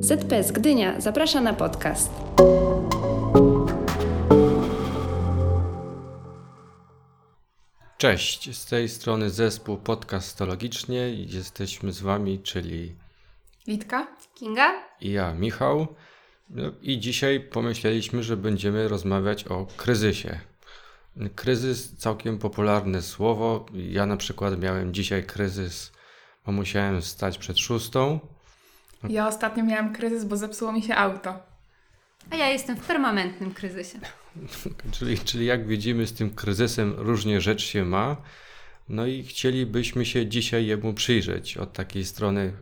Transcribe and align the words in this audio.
ZPS 0.00 0.52
Gdynia 0.52 1.00
zaprasza 1.00 1.40
na 1.40 1.54
podcast. 1.54 2.10
Cześć, 7.98 8.56
z 8.56 8.66
tej 8.66 8.88
strony 8.88 9.30
zespół 9.30 9.76
podcastologicznie. 9.76 11.10
Jesteśmy 11.14 11.92
z 11.92 12.00
Wami, 12.00 12.38
czyli 12.38 12.94
Litka? 13.66 14.06
Kinga? 14.34 14.72
i 15.00 15.12
ja, 15.12 15.34
Michał. 15.34 15.86
No 16.50 16.62
I 16.82 16.98
dzisiaj 16.98 17.40
pomyśleliśmy, 17.40 18.22
że 18.22 18.36
będziemy 18.36 18.88
rozmawiać 18.88 19.44
o 19.44 19.66
kryzysie. 19.76 20.40
Kryzys 21.34 21.96
całkiem 21.96 22.38
popularne 22.38 23.02
słowo. 23.02 23.66
Ja 23.74 24.06
na 24.06 24.16
przykład 24.16 24.60
miałem 24.60 24.94
dzisiaj 24.94 25.24
kryzys, 25.24 25.92
bo 26.46 26.52
musiałem 26.52 27.02
stać 27.02 27.38
przed 27.38 27.58
szóstą. 27.58 28.20
Ja 29.08 29.28
ostatnio 29.28 29.64
miałam 29.64 29.92
kryzys, 29.92 30.24
bo 30.24 30.36
zepsuło 30.36 30.72
mi 30.72 30.82
się 30.82 30.94
auto. 30.96 31.38
A 32.30 32.36
ja 32.36 32.48
jestem 32.48 32.76
w 32.76 32.86
permanentnym 32.86 33.54
kryzysie. 33.54 33.98
Czyli, 34.92 35.18
czyli 35.18 35.46
jak 35.46 35.66
widzimy, 35.66 36.06
z 36.06 36.12
tym 36.12 36.30
kryzysem 36.30 36.94
różnie 36.96 37.40
rzecz 37.40 37.62
się 37.62 37.84
ma. 37.84 38.16
No 38.88 39.06
i 39.06 39.22
chcielibyśmy 39.22 40.06
się 40.06 40.26
dzisiaj 40.26 40.66
jemu 40.66 40.94
przyjrzeć 40.94 41.56
od 41.56 41.72
takiej 41.72 42.04
strony, 42.04 42.52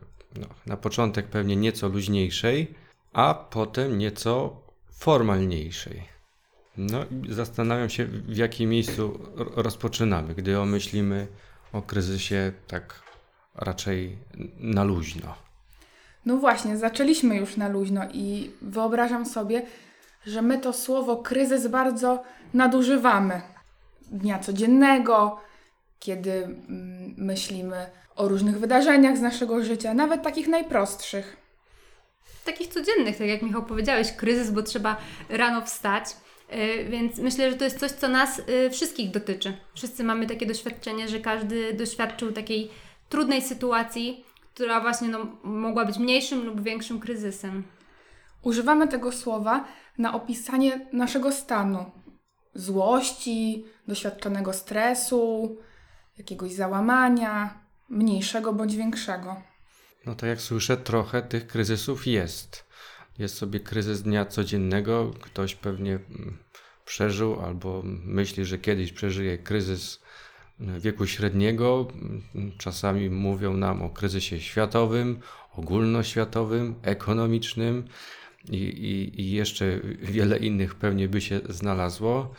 no, 0.40 0.46
na 0.66 0.76
początek 0.76 1.26
pewnie 1.26 1.56
nieco 1.56 1.88
luźniejszej, 1.88 2.74
a 3.12 3.34
potem 3.34 3.98
nieco 3.98 4.62
formalniejszej. 4.92 6.02
No 6.76 7.04
i 7.28 7.32
zastanawiam 7.32 7.90
się, 7.90 8.06
w 8.06 8.36
jakim 8.36 8.70
miejscu 8.70 9.18
rozpoczynamy, 9.36 10.34
gdy 10.34 10.60
omyślimy 10.60 11.26
o 11.72 11.82
kryzysie 11.82 12.52
tak 12.66 13.02
raczej 13.54 14.18
na 14.58 14.84
luźno. 14.84 15.47
No 16.28 16.36
właśnie, 16.36 16.76
zaczęliśmy 16.76 17.36
już 17.36 17.56
na 17.56 17.68
luźno 17.68 18.00
i 18.12 18.50
wyobrażam 18.62 19.26
sobie, 19.26 19.62
że 20.26 20.42
my 20.42 20.58
to 20.58 20.72
słowo 20.72 21.16
kryzys 21.16 21.66
bardzo 21.66 22.22
nadużywamy. 22.54 23.40
Dnia 24.02 24.38
codziennego, 24.38 25.40
kiedy 26.00 26.32
mm, 26.32 27.14
myślimy 27.18 27.86
o 28.16 28.28
różnych 28.28 28.58
wydarzeniach 28.58 29.16
z 29.16 29.20
naszego 29.20 29.64
życia, 29.64 29.94
nawet 29.94 30.22
takich 30.22 30.48
najprostszych. 30.48 31.36
Takich 32.44 32.68
codziennych, 32.68 33.16
tak 33.18 33.26
jak 33.26 33.42
Michał 33.42 33.62
powiedziałeś, 33.62 34.12
kryzys, 34.12 34.50
bo 34.50 34.62
trzeba 34.62 34.96
rano 35.28 35.62
wstać. 35.62 36.04
Yy, 36.50 36.84
Więc 36.84 37.18
myślę, 37.18 37.50
że 37.50 37.56
to 37.56 37.64
jest 37.64 37.78
coś, 37.78 37.90
co 37.90 38.08
nas 38.08 38.42
yy, 38.48 38.70
wszystkich 38.70 39.10
dotyczy. 39.10 39.52
Wszyscy 39.74 40.04
mamy 40.04 40.26
takie 40.26 40.46
doświadczenie, 40.46 41.08
że 41.08 41.20
każdy 41.20 41.74
doświadczył 41.74 42.32
takiej 42.32 42.70
trudnej 43.08 43.42
sytuacji, 43.42 44.24
która 44.58 44.80
właśnie 44.80 45.08
no, 45.08 45.26
mogła 45.42 45.84
być 45.84 45.98
mniejszym 45.98 46.44
lub 46.44 46.62
większym 46.62 47.00
kryzysem. 47.00 47.64
Używamy 48.42 48.88
tego 48.88 49.12
słowa 49.12 49.64
na 49.98 50.14
opisanie 50.14 50.86
naszego 50.92 51.32
stanu 51.32 51.90
złości, 52.54 53.64
doświadczonego 53.88 54.52
stresu, 54.52 55.56
jakiegoś 56.18 56.52
załamania, 56.52 57.60
mniejszego 57.88 58.52
bądź 58.52 58.76
większego. 58.76 59.42
No 60.06 60.14
to 60.14 60.26
jak 60.26 60.40
słyszę, 60.40 60.76
trochę 60.76 61.22
tych 61.22 61.46
kryzysów 61.46 62.06
jest. 62.06 62.64
Jest 63.18 63.36
sobie 63.36 63.60
kryzys 63.60 64.02
dnia 64.02 64.24
codziennego, 64.26 65.12
ktoś 65.20 65.54
pewnie 65.54 65.94
mm, 65.94 66.38
przeżył 66.84 67.40
albo 67.40 67.82
myśli, 68.04 68.44
że 68.44 68.58
kiedyś 68.58 68.92
przeżyje 68.92 69.38
kryzys 69.38 70.00
wieku 70.60 71.06
średniego. 71.06 71.88
Mm, 71.94 72.52
Czasami 72.58 73.10
mówią 73.10 73.54
nam 73.56 73.82
o 73.82 73.90
kryzysie 73.90 74.40
światowym, 74.40 75.20
ogólnoświatowym, 75.56 76.74
ekonomicznym 76.82 77.84
i, 78.50 78.56
i, 78.56 79.20
i 79.20 79.30
jeszcze 79.32 79.80
wiele 80.02 80.36
innych 80.36 80.74
pewnie 80.74 81.08
by 81.08 81.20
się 81.20 81.40
znalazło. 81.48 82.34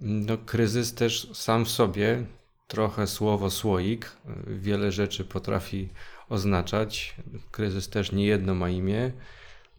No, 0.00 0.38
kryzys 0.38 0.94
też 0.94 1.28
sam 1.34 1.64
w 1.64 1.70
sobie, 1.70 2.26
trochę 2.68 3.06
słowo 3.06 3.50
słoik, 3.50 4.16
wiele 4.46 4.92
rzeczy 4.92 5.24
potrafi 5.24 5.88
oznaczać. 6.28 7.16
Kryzys 7.50 7.88
też 7.88 8.12
nie 8.12 8.26
jedno 8.26 8.54
ma 8.54 8.68
imię. 8.70 9.12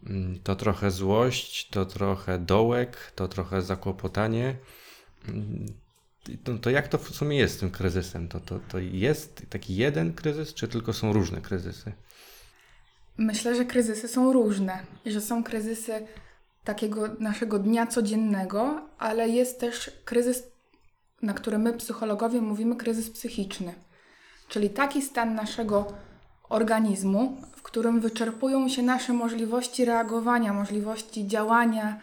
Mm, 0.06 0.38
To 0.42 0.56
trochę 0.56 0.90
złość, 0.90 1.68
to 1.70 1.86
trochę 1.86 2.38
dołek, 2.38 3.12
to 3.14 3.28
trochę 3.28 3.62
zakłopotanie. 3.62 4.56
To, 6.44 6.58
to 6.58 6.70
jak 6.70 6.88
to 6.88 6.98
w 6.98 7.16
sumie 7.16 7.38
jest 7.38 7.54
z 7.54 7.58
tym 7.58 7.70
kryzysem? 7.70 8.28
To, 8.28 8.40
to, 8.40 8.60
to 8.68 8.78
jest 8.78 9.42
taki 9.50 9.76
jeden 9.76 10.14
kryzys, 10.14 10.54
czy 10.54 10.68
tylko 10.68 10.92
są 10.92 11.12
różne 11.12 11.40
kryzysy? 11.40 11.92
Myślę, 13.18 13.54
że 13.54 13.64
kryzysy 13.64 14.08
są 14.08 14.32
różne 14.32 14.78
że 15.06 15.20
są 15.20 15.44
kryzysy 15.44 16.06
takiego 16.64 17.08
naszego 17.18 17.58
dnia 17.58 17.86
codziennego, 17.86 18.88
ale 18.98 19.28
jest 19.28 19.60
też 19.60 19.90
kryzys, 20.04 20.42
na 21.22 21.34
który 21.34 21.58
my 21.58 21.72
psychologowie 21.72 22.40
mówimy 22.40 22.76
kryzys 22.76 23.10
psychiczny. 23.10 23.74
Czyli 24.48 24.70
taki 24.70 25.02
stan 25.02 25.34
naszego 25.34 25.92
organizmu, 26.48 27.36
w 27.56 27.62
którym 27.62 28.00
wyczerpują 28.00 28.68
się 28.68 28.82
nasze 28.82 29.12
możliwości 29.12 29.84
reagowania, 29.84 30.52
możliwości 30.52 31.26
działania, 31.26 32.00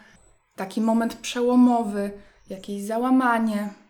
taki 0.56 0.80
moment 0.80 1.14
przełomowy, 1.14 2.10
jakieś 2.50 2.82
załamanie. 2.82 3.83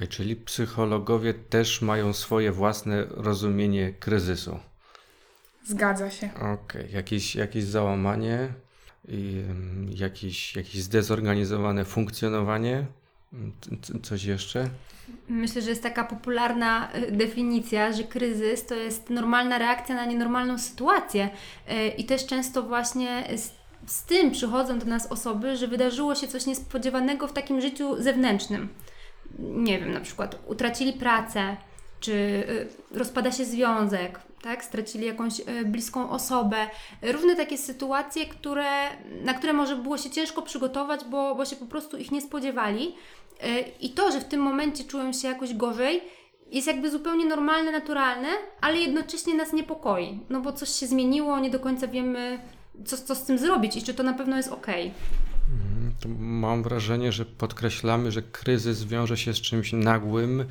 Okej, 0.00 0.08
czyli 0.08 0.36
psychologowie 0.36 1.34
też 1.34 1.82
mają 1.82 2.12
swoje 2.12 2.52
własne 2.52 3.04
rozumienie 3.10 3.92
kryzysu. 3.92 4.58
Zgadza 5.64 6.10
się. 6.10 6.30
Okej, 6.54 6.92
jakieś, 6.92 7.34
jakieś 7.36 7.64
załamanie, 7.64 8.48
i, 9.08 9.42
ym, 9.50 9.90
jakieś, 9.96 10.56
jakieś 10.56 10.82
zdezorganizowane 10.82 11.84
funkcjonowanie. 11.84 12.86
Mm, 13.32 13.52
c- 13.60 13.70
c- 13.82 14.00
Coś 14.02 14.24
jeszcze? 14.24 14.68
Myślę, 15.28 15.62
że 15.62 15.70
jest 15.70 15.82
taka 15.82 16.04
popularna 16.04 16.94
y, 16.94 17.12
definicja, 17.12 17.92
że 17.92 18.04
kryzys 18.04 18.66
to 18.66 18.74
jest 18.74 19.10
normalna 19.10 19.58
reakcja 19.58 19.94
na 19.94 20.04
nienormalną 20.04 20.58
sytuację. 20.58 21.30
Y, 21.70 21.88
I 21.88 22.04
też 22.04 22.26
często 22.26 22.62
właśnie 22.62 23.24
z, 23.36 23.50
z 23.92 24.02
tym 24.04 24.30
przychodzą 24.30 24.78
do 24.78 24.86
nas 24.86 25.06
osoby, 25.06 25.56
że 25.56 25.68
wydarzyło 25.68 26.14
się 26.14 26.28
coś 26.28 26.46
niespodziewanego 26.46 27.28
w 27.28 27.32
takim 27.32 27.60
życiu 27.60 28.02
zewnętrznym. 28.02 28.68
Nie 29.38 29.78
wiem, 29.78 29.92
na 29.92 30.00
przykład 30.00 30.38
utracili 30.46 30.92
pracę, 30.92 31.56
czy 32.00 32.12
y, 32.12 32.68
rozpada 32.98 33.32
się 33.32 33.44
związek, 33.44 34.20
tak? 34.42 34.64
stracili 34.64 35.06
jakąś 35.06 35.40
y, 35.40 35.64
bliską 35.64 36.10
osobę. 36.10 36.56
Różne 37.02 37.36
takie 37.36 37.58
sytuacje, 37.58 38.26
które, 38.26 38.70
na 39.24 39.34
które 39.34 39.52
może 39.52 39.76
było 39.76 39.98
się 39.98 40.10
ciężko 40.10 40.42
przygotować, 40.42 41.00
bo, 41.04 41.34
bo 41.34 41.44
się 41.44 41.56
po 41.56 41.66
prostu 41.66 41.96
ich 41.96 42.12
nie 42.12 42.20
spodziewali. 42.20 42.94
Y, 43.44 43.64
I 43.80 43.90
to, 43.90 44.12
że 44.12 44.20
w 44.20 44.24
tym 44.24 44.40
momencie 44.40 44.84
czują 44.84 45.12
się 45.12 45.28
jakoś 45.28 45.54
gorzej, 45.54 46.02
jest 46.52 46.66
jakby 46.66 46.90
zupełnie 46.90 47.26
normalne, 47.26 47.72
naturalne, 47.72 48.28
ale 48.60 48.76
jednocześnie 48.76 49.34
nas 49.34 49.52
niepokoi, 49.52 50.20
no 50.30 50.40
bo 50.40 50.52
coś 50.52 50.68
się 50.68 50.86
zmieniło, 50.86 51.38
nie 51.38 51.50
do 51.50 51.60
końca 51.60 51.88
wiemy, 51.88 52.40
co, 52.86 52.96
co 52.96 53.14
z 53.14 53.22
tym 53.22 53.38
zrobić 53.38 53.76
i 53.76 53.82
czy 53.82 53.94
to 53.94 54.02
na 54.02 54.12
pewno 54.12 54.36
jest 54.36 54.52
ok. 54.52 54.66
Mam 56.18 56.62
wrażenie, 56.62 57.12
że 57.12 57.24
podkreślamy, 57.24 58.12
że 58.12 58.22
kryzys 58.22 58.84
wiąże 58.84 59.16
się 59.16 59.34
z 59.34 59.40
czymś 59.40 59.72
nagłym, 59.72 60.44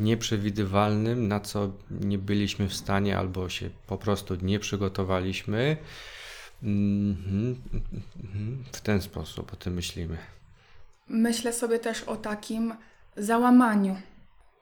nieprzewidywalnym, 0.00 1.28
na 1.28 1.40
co 1.40 1.70
nie 1.90 2.18
byliśmy 2.18 2.68
w 2.68 2.74
stanie 2.74 3.18
albo 3.18 3.48
się 3.48 3.70
po 3.86 3.98
prostu 3.98 4.36
nie 4.42 4.58
przygotowaliśmy. 4.58 5.76
Mhm, 6.62 7.56
mhm. 8.24 8.64
W 8.72 8.80
ten 8.80 9.02
sposób 9.02 9.52
o 9.52 9.56
tym 9.56 9.74
myślimy. 9.74 10.18
Myślę 11.08 11.52
sobie 11.52 11.78
też 11.78 12.02
o 12.02 12.16
takim 12.16 12.74
załamaniu. 13.16 13.96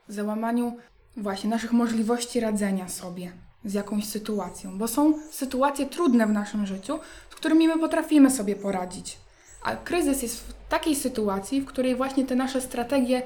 Załamaniu 0.08 0.76
właśnie 1.16 1.50
naszych 1.50 1.72
możliwości 1.72 2.40
radzenia 2.40 2.88
sobie 2.88 3.32
z 3.64 3.74
jakąś 3.74 4.04
sytuacją, 4.04 4.78
bo 4.78 4.88
są 4.88 5.30
sytuacje 5.30 5.86
trudne 5.86 6.26
w 6.26 6.30
naszym 6.30 6.66
życiu, 6.66 6.98
z 7.30 7.34
którymi 7.34 7.68
my 7.68 7.78
potrafimy 7.78 8.30
sobie 8.30 8.56
poradzić. 8.56 9.23
A 9.64 9.76
kryzys 9.76 10.22
jest 10.22 10.48
w 10.48 10.68
takiej 10.68 10.96
sytuacji, 10.96 11.60
w 11.60 11.66
której 11.66 11.96
właśnie 11.96 12.24
te 12.24 12.34
nasze 12.34 12.60
strategie 12.60 13.22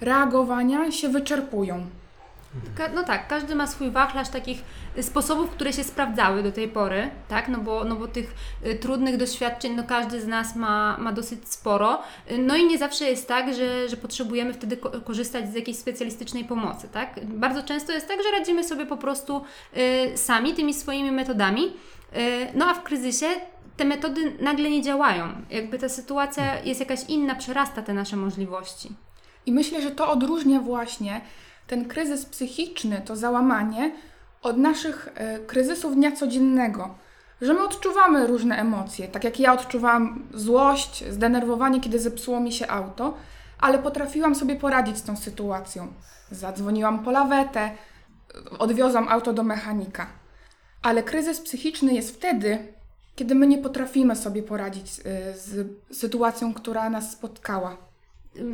reagowania 0.00 0.92
się 0.92 1.08
wyczerpują. 1.08 1.86
No 2.94 3.02
tak, 3.02 3.28
każdy 3.28 3.54
ma 3.54 3.66
swój 3.66 3.90
wachlarz 3.90 4.28
takich 4.28 4.62
y, 4.98 5.02
sposobów, 5.02 5.50
które 5.50 5.72
się 5.72 5.84
sprawdzały 5.84 6.42
do 6.42 6.52
tej 6.52 6.68
pory, 6.68 7.10
tak? 7.28 7.48
No 7.48 7.58
bo, 7.58 7.84
no 7.84 7.96
bo 7.96 8.08
tych 8.08 8.34
y, 8.66 8.74
trudnych 8.74 9.16
doświadczeń, 9.16 9.74
no 9.74 9.84
każdy 9.84 10.20
z 10.20 10.26
nas 10.26 10.56
ma, 10.56 10.96
ma 10.98 11.12
dosyć 11.12 11.48
sporo. 11.48 12.02
Y, 12.30 12.38
no 12.38 12.56
i 12.56 12.66
nie 12.66 12.78
zawsze 12.78 13.04
jest 13.04 13.28
tak, 13.28 13.54
że, 13.54 13.88
że 13.88 13.96
potrzebujemy 13.96 14.52
wtedy 14.52 14.76
ko- 14.76 15.00
korzystać 15.00 15.50
z 15.52 15.54
jakiejś 15.54 15.78
specjalistycznej 15.78 16.44
pomocy, 16.44 16.88
tak? 16.92 17.20
Bardzo 17.24 17.62
często 17.62 17.92
jest 17.92 18.08
tak, 18.08 18.22
że 18.22 18.38
radzimy 18.38 18.64
sobie 18.64 18.86
po 18.86 18.96
prostu 18.96 19.44
sami 20.14 20.54
tymi 20.54 20.74
swoimi 20.74 21.12
metodami. 21.12 21.72
No 22.54 22.66
a 22.66 22.74
w 22.74 22.82
kryzysie 22.82 23.26
te 23.76 23.84
metody 23.84 24.36
nagle 24.40 24.70
nie 24.70 24.82
działają. 24.82 25.28
Jakby 25.50 25.78
ta 25.78 25.88
sytuacja 25.88 26.60
jest 26.60 26.80
jakaś 26.80 27.04
inna, 27.08 27.34
przerasta 27.34 27.82
te 27.82 27.94
nasze 27.94 28.16
możliwości. 28.16 28.92
I 29.46 29.52
myślę, 29.52 29.82
że 29.82 29.90
to 29.90 30.10
odróżnia 30.10 30.60
właśnie 30.60 31.20
ten 31.66 31.88
kryzys 31.88 32.26
psychiczny, 32.26 33.02
to 33.04 33.16
załamanie 33.16 33.92
od 34.42 34.56
naszych 34.56 35.08
e, 35.14 35.38
kryzysów 35.38 35.94
dnia 35.94 36.12
codziennego. 36.12 36.94
że 37.40 37.54
my 37.54 37.62
odczuwamy 37.64 38.26
różne 38.26 38.56
emocje. 38.56 39.08
Tak 39.08 39.24
jak 39.24 39.40
ja 39.40 39.52
odczuwałam 39.52 40.28
złość, 40.34 41.04
zdenerwowanie, 41.10 41.80
kiedy 41.80 41.98
zepsuło 41.98 42.40
mi 42.40 42.52
się 42.52 42.68
auto, 42.68 43.14
ale 43.60 43.78
potrafiłam 43.78 44.34
sobie 44.34 44.56
poradzić 44.56 44.96
z 44.96 45.02
tą 45.02 45.16
sytuacją. 45.16 45.92
Zadzwoniłam 46.30 47.04
po 47.04 47.10
lawetę, 47.10 47.70
odwiozłam 48.58 49.08
auto 49.08 49.32
do 49.32 49.42
mechanika. 49.42 50.06
Ale 50.82 51.02
kryzys 51.02 51.40
psychiczny 51.40 51.94
jest 51.94 52.16
wtedy, 52.16 52.73
kiedy 53.16 53.34
my 53.34 53.46
nie 53.46 53.58
potrafimy 53.58 54.16
sobie 54.16 54.42
poradzić 54.42 54.86
y, 54.86 55.02
z 55.38 55.68
sytuacją, 55.92 56.54
która 56.54 56.90
nas 56.90 57.12
spotkała. 57.12 57.76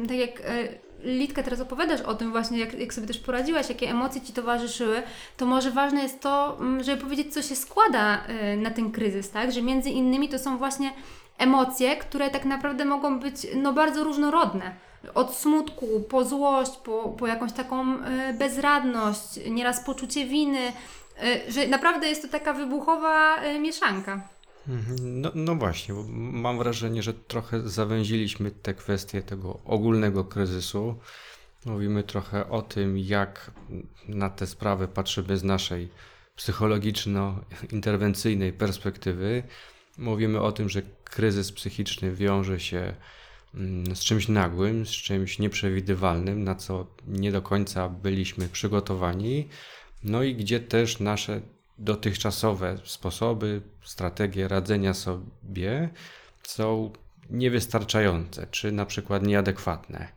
Tak 0.08 0.16
jak 0.16 0.40
e, 0.40 0.68
Litka 1.04 1.42
teraz 1.42 1.60
opowiadasz 1.60 2.00
o 2.00 2.14
tym 2.14 2.30
właśnie, 2.30 2.58
jak, 2.58 2.74
jak 2.74 2.94
sobie 2.94 3.06
też 3.06 3.18
poradziłaś, 3.18 3.68
jakie 3.68 3.90
emocje 3.90 4.20
Ci 4.20 4.32
towarzyszyły, 4.32 5.02
to 5.36 5.46
może 5.46 5.70
ważne 5.70 6.02
jest 6.02 6.20
to, 6.20 6.56
mm, 6.60 6.82
żeby 6.82 7.02
powiedzieć, 7.02 7.34
co 7.34 7.42
się 7.42 7.56
składa 7.56 8.24
e, 8.24 8.56
na 8.56 8.70
ten 8.70 8.92
kryzys, 8.92 9.30
tak? 9.30 9.52
Że 9.52 9.62
między 9.62 9.90
innymi 9.90 10.28
to 10.28 10.38
są 10.38 10.58
właśnie 10.58 10.92
emocje, 11.38 11.96
które 11.96 12.30
tak 12.30 12.44
naprawdę 12.44 12.84
mogą 12.84 13.20
być 13.20 13.46
no, 13.54 13.72
bardzo 13.72 14.04
różnorodne. 14.04 14.74
Od 15.14 15.34
smutku, 15.34 15.86
po 16.08 16.24
złość, 16.24 16.76
po, 16.76 17.08
po 17.18 17.26
jakąś 17.26 17.52
taką 17.52 17.96
bezradność, 18.38 19.40
nieraz 19.50 19.84
poczucie 19.84 20.26
winy, 20.26 20.72
że 21.48 21.66
naprawdę 21.66 22.08
jest 22.08 22.22
to 22.22 22.28
taka 22.28 22.52
wybuchowa 22.52 23.36
mieszanka. 23.60 24.20
Mhm. 24.68 25.20
No, 25.20 25.32
no 25.34 25.54
właśnie, 25.54 25.94
mam 26.12 26.58
wrażenie, 26.58 27.02
że 27.02 27.14
trochę 27.14 27.68
zawęziliśmy 27.68 28.50
te 28.50 28.74
kwestie 28.74 29.22
tego 29.22 29.60
ogólnego 29.64 30.24
kryzysu. 30.24 30.98
Mówimy 31.64 32.02
trochę 32.02 32.50
o 32.50 32.62
tym, 32.62 32.98
jak 32.98 33.50
na 34.08 34.30
te 34.30 34.46
sprawy 34.46 34.88
patrzymy 34.88 35.36
z 35.36 35.44
naszej 35.44 35.88
psychologiczno-interwencyjnej 36.36 38.52
perspektywy. 38.52 39.42
Mówimy 39.98 40.40
o 40.40 40.52
tym, 40.52 40.68
że 40.68 40.82
kryzys 41.04 41.52
psychiczny 41.52 42.14
wiąże 42.14 42.60
się 42.60 42.94
mm, 43.54 43.96
z 43.96 44.00
czymś 44.00 44.28
nagłym, 44.28 44.86
z 44.86 44.90
czymś 44.90 45.38
nieprzewidywalnym, 45.38 46.44
na 46.44 46.54
co 46.54 46.86
nie 47.06 47.32
do 47.32 47.42
końca 47.42 47.88
byliśmy 47.88 48.48
przygotowani. 48.48 49.48
No 50.02 50.22
i 50.22 50.34
gdzie 50.34 50.60
też 50.60 51.00
nasze 51.00 51.40
dotychczasowe 51.80 52.76
sposoby, 52.84 53.62
strategie 53.82 54.48
radzenia 54.48 54.94
sobie 54.94 55.90
są 56.42 56.92
niewystarczające, 57.30 58.46
czy 58.46 58.72
na 58.72 58.86
przykład 58.86 59.22
nieadekwatne. 59.22 60.08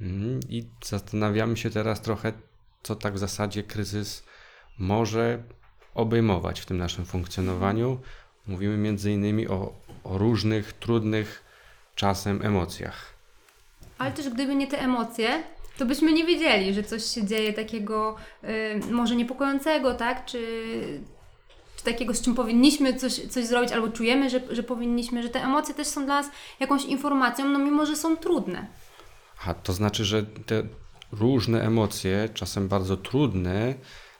Mm, 0.00 0.40
I 0.48 0.64
zastanawiamy 0.84 1.56
się 1.56 1.70
teraz 1.70 2.00
trochę, 2.00 2.32
co 2.82 2.96
tak 2.96 3.14
w 3.14 3.18
zasadzie 3.18 3.62
kryzys 3.62 4.24
może 4.78 5.42
obejmować 5.94 6.60
w 6.60 6.66
tym 6.66 6.78
naszym 6.78 7.04
funkcjonowaniu. 7.04 8.00
Mówimy 8.46 8.76
między 8.76 9.12
innymi 9.12 9.48
o, 9.48 9.72
o 10.04 10.18
różnych, 10.18 10.72
trudnych 10.72 11.44
czasem 11.94 12.42
emocjach. 12.42 13.14
Ale 13.98 14.12
też 14.12 14.28
gdyby 14.30 14.54
nie 14.54 14.66
te 14.66 14.80
emocje, 14.80 15.42
to 15.78 15.86
byśmy 15.86 16.12
nie 16.12 16.24
wiedzieli, 16.24 16.74
że 16.74 16.82
coś 16.82 17.04
się 17.04 17.24
dzieje 17.26 17.52
takiego 17.52 18.16
y, 18.44 18.92
może 18.92 19.16
niepokojącego, 19.16 19.94
tak? 19.94 20.24
Czy, 20.24 20.40
czy 21.76 21.84
takiego, 21.84 22.14
z 22.14 22.22
czym 22.22 22.34
powinniśmy 22.34 22.94
coś, 22.94 23.12
coś 23.12 23.46
zrobić, 23.46 23.72
albo 23.72 23.88
czujemy, 23.88 24.30
że, 24.30 24.40
że 24.50 24.62
powinniśmy, 24.62 25.22
że 25.22 25.28
te 25.28 25.42
emocje 25.42 25.74
też 25.74 25.86
są 25.86 26.04
dla 26.04 26.14
nas 26.14 26.30
jakąś 26.60 26.84
informacją, 26.84 27.48
no 27.48 27.58
mimo, 27.58 27.86
że 27.86 27.96
są 27.96 28.16
trudne. 28.16 28.66
A 29.46 29.54
to 29.54 29.72
znaczy, 29.72 30.04
że 30.04 30.22
te 30.22 30.62
różne 31.12 31.62
emocje, 31.62 32.28
czasem 32.34 32.68
bardzo 32.68 32.96
trudne, 32.96 33.74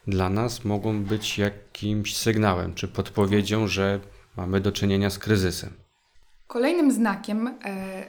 dla 0.07 0.31
nas 0.31 0.65
mogą 0.65 1.05
być 1.05 1.39
jakimś 1.39 2.17
sygnałem 2.17 2.75
czy 2.75 2.89
podpowiedzią, 2.89 3.67
że 3.67 4.01
mamy 4.37 4.61
do 4.61 4.73
czynienia 4.73 5.11
z 5.11 5.19
kryzysem. 5.19 5.73
Kolejnym 6.47 6.93
znakiem 6.93 7.47
e, 7.47 7.55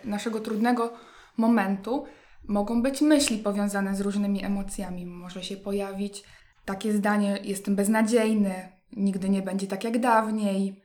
naszego 0.04 0.40
trudnego 0.40 0.94
momentu 1.38 2.06
mogą 2.48 2.82
być 2.82 3.02
myśli 3.02 3.38
powiązane 3.38 3.96
z 3.96 4.02
różnymi 4.02 4.44
emocjami. 4.44 5.06
Może 5.06 5.44
się 5.44 5.58
pojawić 5.58 6.24
takie 6.66 6.94
zdanie: 6.94 7.40
Jestem 7.44 7.76
beznadziejny, 7.76 8.70
nigdy 8.92 9.30
nie 9.30 9.42
będzie 9.42 9.68
tak 9.68 9.84
jak 9.84 10.00
dawniej, 10.00 10.82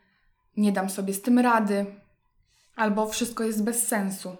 nie 0.56 0.72
dam 0.72 0.90
sobie 0.90 1.14
z 1.14 1.22
tym 1.22 1.38
rady, 1.38 1.86
albo 2.76 3.08
wszystko 3.08 3.44
jest 3.44 3.64
bez 3.64 3.88
sensu. 3.88 4.36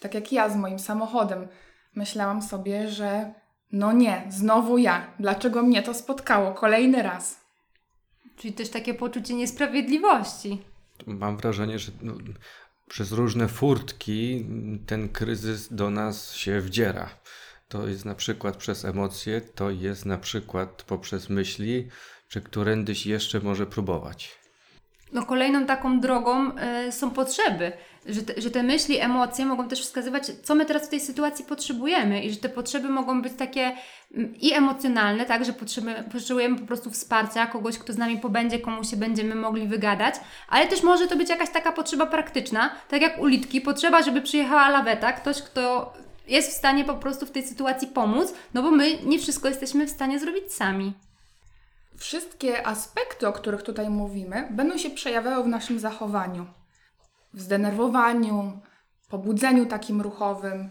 Tak 0.00 0.14
jak 0.14 0.32
ja 0.32 0.48
z 0.48 0.56
moim 0.56 0.78
samochodem. 0.78 1.48
Myślałam 1.94 2.42
sobie, 2.42 2.88
że 2.88 3.34
no 3.72 3.92
nie, 3.92 4.26
znowu 4.28 4.78
ja. 4.78 5.14
Dlaczego 5.20 5.62
mnie 5.62 5.82
to 5.82 5.94
spotkało 5.94 6.54
kolejny 6.54 7.02
raz? 7.02 7.40
Czyli 8.36 8.54
też 8.54 8.70
takie 8.70 8.94
poczucie 8.94 9.34
niesprawiedliwości. 9.34 10.62
Mam 11.06 11.36
wrażenie, 11.36 11.78
że 11.78 11.92
no, 12.02 12.14
przez 12.88 13.12
różne 13.12 13.48
furtki 13.48 14.46
ten 14.86 15.08
kryzys 15.08 15.74
do 15.74 15.90
nas 15.90 16.32
się 16.32 16.60
wdziera. 16.60 17.10
To 17.68 17.88
jest 17.88 18.04
na 18.04 18.14
przykład 18.14 18.56
przez 18.56 18.84
emocje, 18.84 19.40
to 19.40 19.70
jest 19.70 20.06
na 20.06 20.18
przykład 20.18 20.82
poprzez 20.82 21.28
myśli, 21.28 21.88
czy 22.28 22.40
którędyś 22.40 23.06
jeszcze 23.06 23.40
może 23.40 23.66
próbować. 23.66 24.45
No 25.12 25.26
kolejną 25.26 25.66
taką 25.66 26.00
drogą 26.00 26.50
y, 26.88 26.92
są 26.92 27.10
potrzeby, 27.10 27.72
że 28.08 28.22
te, 28.22 28.40
że 28.40 28.50
te 28.50 28.62
myśli, 28.62 29.00
emocje 29.00 29.46
mogą 29.46 29.68
też 29.68 29.82
wskazywać, 29.82 30.22
co 30.42 30.54
my 30.54 30.66
teraz 30.66 30.86
w 30.86 30.88
tej 30.88 31.00
sytuacji 31.00 31.44
potrzebujemy 31.44 32.22
i 32.22 32.30
że 32.30 32.36
te 32.36 32.48
potrzeby 32.48 32.88
mogą 32.88 33.22
być 33.22 33.32
takie 33.38 33.72
mm, 34.14 34.34
i 34.40 34.52
emocjonalne, 34.52 35.26
tak, 35.26 35.44
że 35.44 35.52
potrzebujemy, 35.52 36.04
potrzebujemy 36.12 36.58
po 36.58 36.66
prostu 36.66 36.90
wsparcia, 36.90 37.46
kogoś, 37.46 37.78
kto 37.78 37.92
z 37.92 37.98
nami 37.98 38.18
pobędzie, 38.18 38.58
komu 38.58 38.84
się 38.84 38.96
będziemy 38.96 39.34
mogli 39.34 39.68
wygadać, 39.68 40.14
ale 40.48 40.66
też 40.66 40.82
może 40.82 41.06
to 41.06 41.16
być 41.16 41.28
jakaś 41.28 41.50
taka 41.50 41.72
potrzeba 41.72 42.06
praktyczna, 42.06 42.70
tak 42.88 43.02
jak 43.02 43.20
u 43.20 43.26
Litki, 43.26 43.60
potrzeba, 43.60 44.02
żeby 44.02 44.22
przyjechała 44.22 44.68
laweta, 44.68 45.12
ktoś, 45.12 45.42
kto 45.42 45.92
jest 46.28 46.50
w 46.50 46.56
stanie 46.56 46.84
po 46.84 46.94
prostu 46.94 47.26
w 47.26 47.30
tej 47.30 47.42
sytuacji 47.42 47.88
pomóc, 47.88 48.34
no 48.54 48.62
bo 48.62 48.70
my 48.70 48.98
nie 49.04 49.18
wszystko 49.18 49.48
jesteśmy 49.48 49.86
w 49.86 49.90
stanie 49.90 50.18
zrobić 50.18 50.52
sami. 50.52 50.92
Wszystkie 51.98 52.66
aspekty, 52.66 53.28
o 53.28 53.32
których 53.32 53.62
tutaj 53.62 53.90
mówimy, 53.90 54.48
będą 54.50 54.78
się 54.78 54.90
przejawiały 54.90 55.44
w 55.44 55.48
naszym 55.48 55.78
zachowaniu. 55.78 56.46
W 57.34 57.40
zdenerwowaniu, 57.40 58.60
pobudzeniu 59.08 59.66
takim 59.66 60.00
ruchowym. 60.00 60.70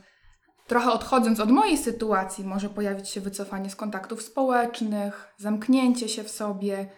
Trochę 0.67 0.91
odchodząc 0.91 1.39
od 1.39 1.51
mojej 1.51 1.77
sytuacji, 1.77 2.43
może 2.43 2.69
pojawić 2.69 3.09
się 3.09 3.21
wycofanie 3.21 3.69
z 3.69 3.75
kontaktów 3.75 4.21
społecznych, 4.21 5.33
zamknięcie 5.37 6.09
się 6.09 6.23
w 6.23 6.31
sobie, 6.31 6.89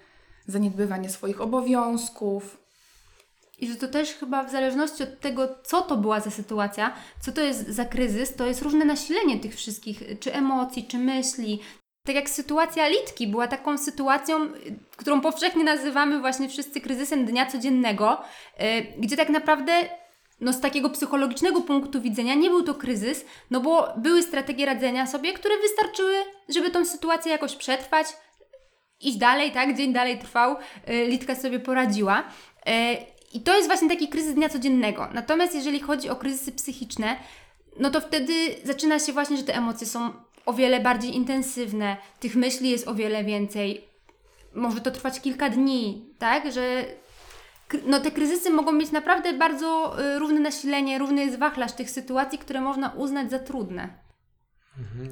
zaniedbywanie 0.47 1.09
swoich 1.09 1.41
obowiązków. 1.41 2.57
I 3.59 3.67
że 3.67 3.75
to 3.75 3.87
też 3.87 4.13
chyba 4.13 4.43
w 4.43 4.51
zależności 4.51 5.03
od 5.03 5.19
tego, 5.19 5.47
co 5.63 5.81
to 5.81 5.97
była 5.97 6.19
za 6.19 6.31
sytuacja, 6.31 6.93
co 7.21 7.31
to 7.31 7.41
jest 7.41 7.67
za 7.67 7.85
kryzys, 7.85 8.35
to 8.35 8.45
jest 8.45 8.61
różne 8.61 8.85
nasilenie 8.85 9.39
tych 9.39 9.55
wszystkich, 9.55 10.03
czy 10.19 10.33
emocji, 10.33 10.87
czy 10.87 10.97
myśli. 10.97 11.59
Tak 12.07 12.15
jak 12.15 12.29
sytuacja 12.29 12.87
Litki 12.87 13.27
była 13.27 13.47
taką 13.47 13.77
sytuacją, 13.77 14.49
którą 14.97 15.21
powszechnie 15.21 15.63
nazywamy 15.63 16.19
właśnie 16.19 16.49
wszyscy 16.49 16.81
kryzysem 16.81 17.25
dnia 17.25 17.45
codziennego, 17.45 18.21
y, 18.61 18.93
gdzie 18.97 19.17
tak 19.17 19.29
naprawdę 19.29 19.71
no 20.41 20.53
z 20.53 20.59
takiego 20.61 20.89
psychologicznego 20.89 21.61
punktu 21.61 22.01
widzenia 22.01 22.33
nie 22.33 22.49
był 22.49 22.63
to 22.63 22.75
kryzys, 22.75 23.25
no 23.51 23.59
bo 23.59 23.93
były 23.97 24.23
strategie 24.23 24.65
radzenia 24.65 25.07
sobie, 25.07 25.33
które 25.33 25.55
wystarczyły, 25.57 26.15
żeby 26.49 26.71
tą 26.71 26.85
sytuację 26.85 27.31
jakoś 27.31 27.55
przetrwać, 27.55 28.07
iść 28.99 29.17
dalej, 29.17 29.51
tak? 29.51 29.77
Dzień 29.77 29.93
dalej 29.93 30.19
trwał, 30.19 30.55
y, 30.89 31.05
Litka 31.05 31.35
sobie 31.35 31.59
poradziła. 31.59 32.19
Y, 32.19 32.71
I 33.33 33.41
to 33.41 33.55
jest 33.55 33.67
właśnie 33.67 33.89
taki 33.89 34.07
kryzys 34.07 34.33
dnia 34.33 34.49
codziennego. 34.49 35.07
Natomiast 35.13 35.55
jeżeli 35.55 35.79
chodzi 35.79 36.09
o 36.09 36.15
kryzysy 36.15 36.51
psychiczne, 36.51 37.15
no 37.79 37.89
to 37.89 38.01
wtedy 38.01 38.33
zaczyna 38.63 38.99
się 38.99 39.13
właśnie, 39.13 39.37
że 39.37 39.43
te 39.43 39.55
emocje 39.55 39.87
są 39.87 40.26
o 40.47 40.53
wiele 40.53 40.79
bardziej 40.79 41.15
intensywne, 41.15 41.97
tych 42.19 42.35
myśli 42.35 42.69
jest 42.69 42.87
o 42.87 42.95
wiele 42.95 43.23
więcej. 43.23 43.87
Może 44.55 44.81
to 44.81 44.91
trwać 44.91 45.21
kilka 45.21 45.49
dni, 45.49 46.05
tak? 46.19 46.51
Że 46.53 46.85
no 47.85 47.99
te 47.99 48.11
kryzysy 48.11 48.49
mogą 48.49 48.71
mieć 48.71 48.91
naprawdę 48.91 49.33
bardzo 49.33 49.95
y, 50.15 50.19
równe 50.19 50.39
nasilenie, 50.39 50.97
równy 50.99 51.25
jest 51.25 51.39
wachlarz 51.39 51.71
tych 51.73 51.89
sytuacji, 51.91 52.39
które 52.39 52.61
można 52.61 52.89
uznać 52.89 53.29
za 53.29 53.39
trudne. 53.39 53.89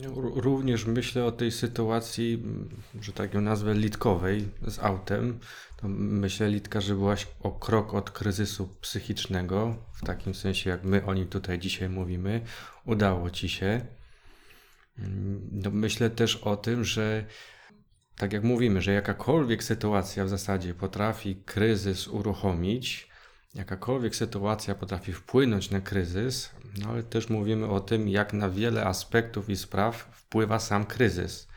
R- 0.04 0.32
Również 0.36 0.86
myślę 0.86 1.26
o 1.26 1.32
tej 1.32 1.52
sytuacji, 1.52 2.34
m, 2.44 2.70
że 3.02 3.12
tak 3.14 3.34
ją 3.34 3.42
nazwę, 3.42 3.74
litkowej 3.74 4.48
z 4.68 4.80
autem. 4.80 5.40
To 5.82 5.88
myślę, 5.88 6.50
Litka, 6.50 6.82
że 6.82 6.96
byłaś 6.96 7.28
o 7.44 7.52
krok 7.52 7.94
od 7.94 8.12
kryzysu 8.12 8.70
psychicznego, 8.82 9.76
w 9.94 10.06
takim 10.06 10.34
sensie, 10.36 10.70
jak 10.70 10.84
my 10.84 11.06
o 11.06 11.14
nim 11.14 11.28
tutaj 11.28 11.60
dzisiaj 11.60 11.90
mówimy. 11.90 12.42
Udało 12.86 13.30
ci 13.30 13.50
się. 13.50 13.82
No, 15.52 15.72
myślę 15.72 16.10
też 16.10 16.36
o 16.36 16.58
tym, 16.58 16.84
że 16.84 17.26
tak 18.18 18.34
jak 18.34 18.44
mówimy, 18.44 18.82
że 18.82 18.94
jakakolwiek 18.94 19.64
sytuacja 19.64 20.26
w 20.26 20.30
zasadzie 20.30 20.74
potrafi 20.74 21.36
kryzys 21.46 22.08
uruchomić, 22.08 23.10
jakakolwiek 23.54 24.16
sytuacja 24.16 24.76
potrafi 24.76 25.14
wpłynąć 25.14 25.72
na 25.72 25.82
kryzys, 25.82 26.52
no 26.78 26.90
ale 26.90 27.04
też 27.04 27.30
mówimy 27.30 27.68
o 27.68 27.80
tym, 27.80 28.10
jak 28.10 28.34
na 28.34 28.50
wiele 28.50 28.86
aspektów 28.86 29.50
i 29.50 29.56
spraw 29.56 29.96
wpływa 29.96 30.60
sam 30.60 30.86
kryzys. 30.86 31.48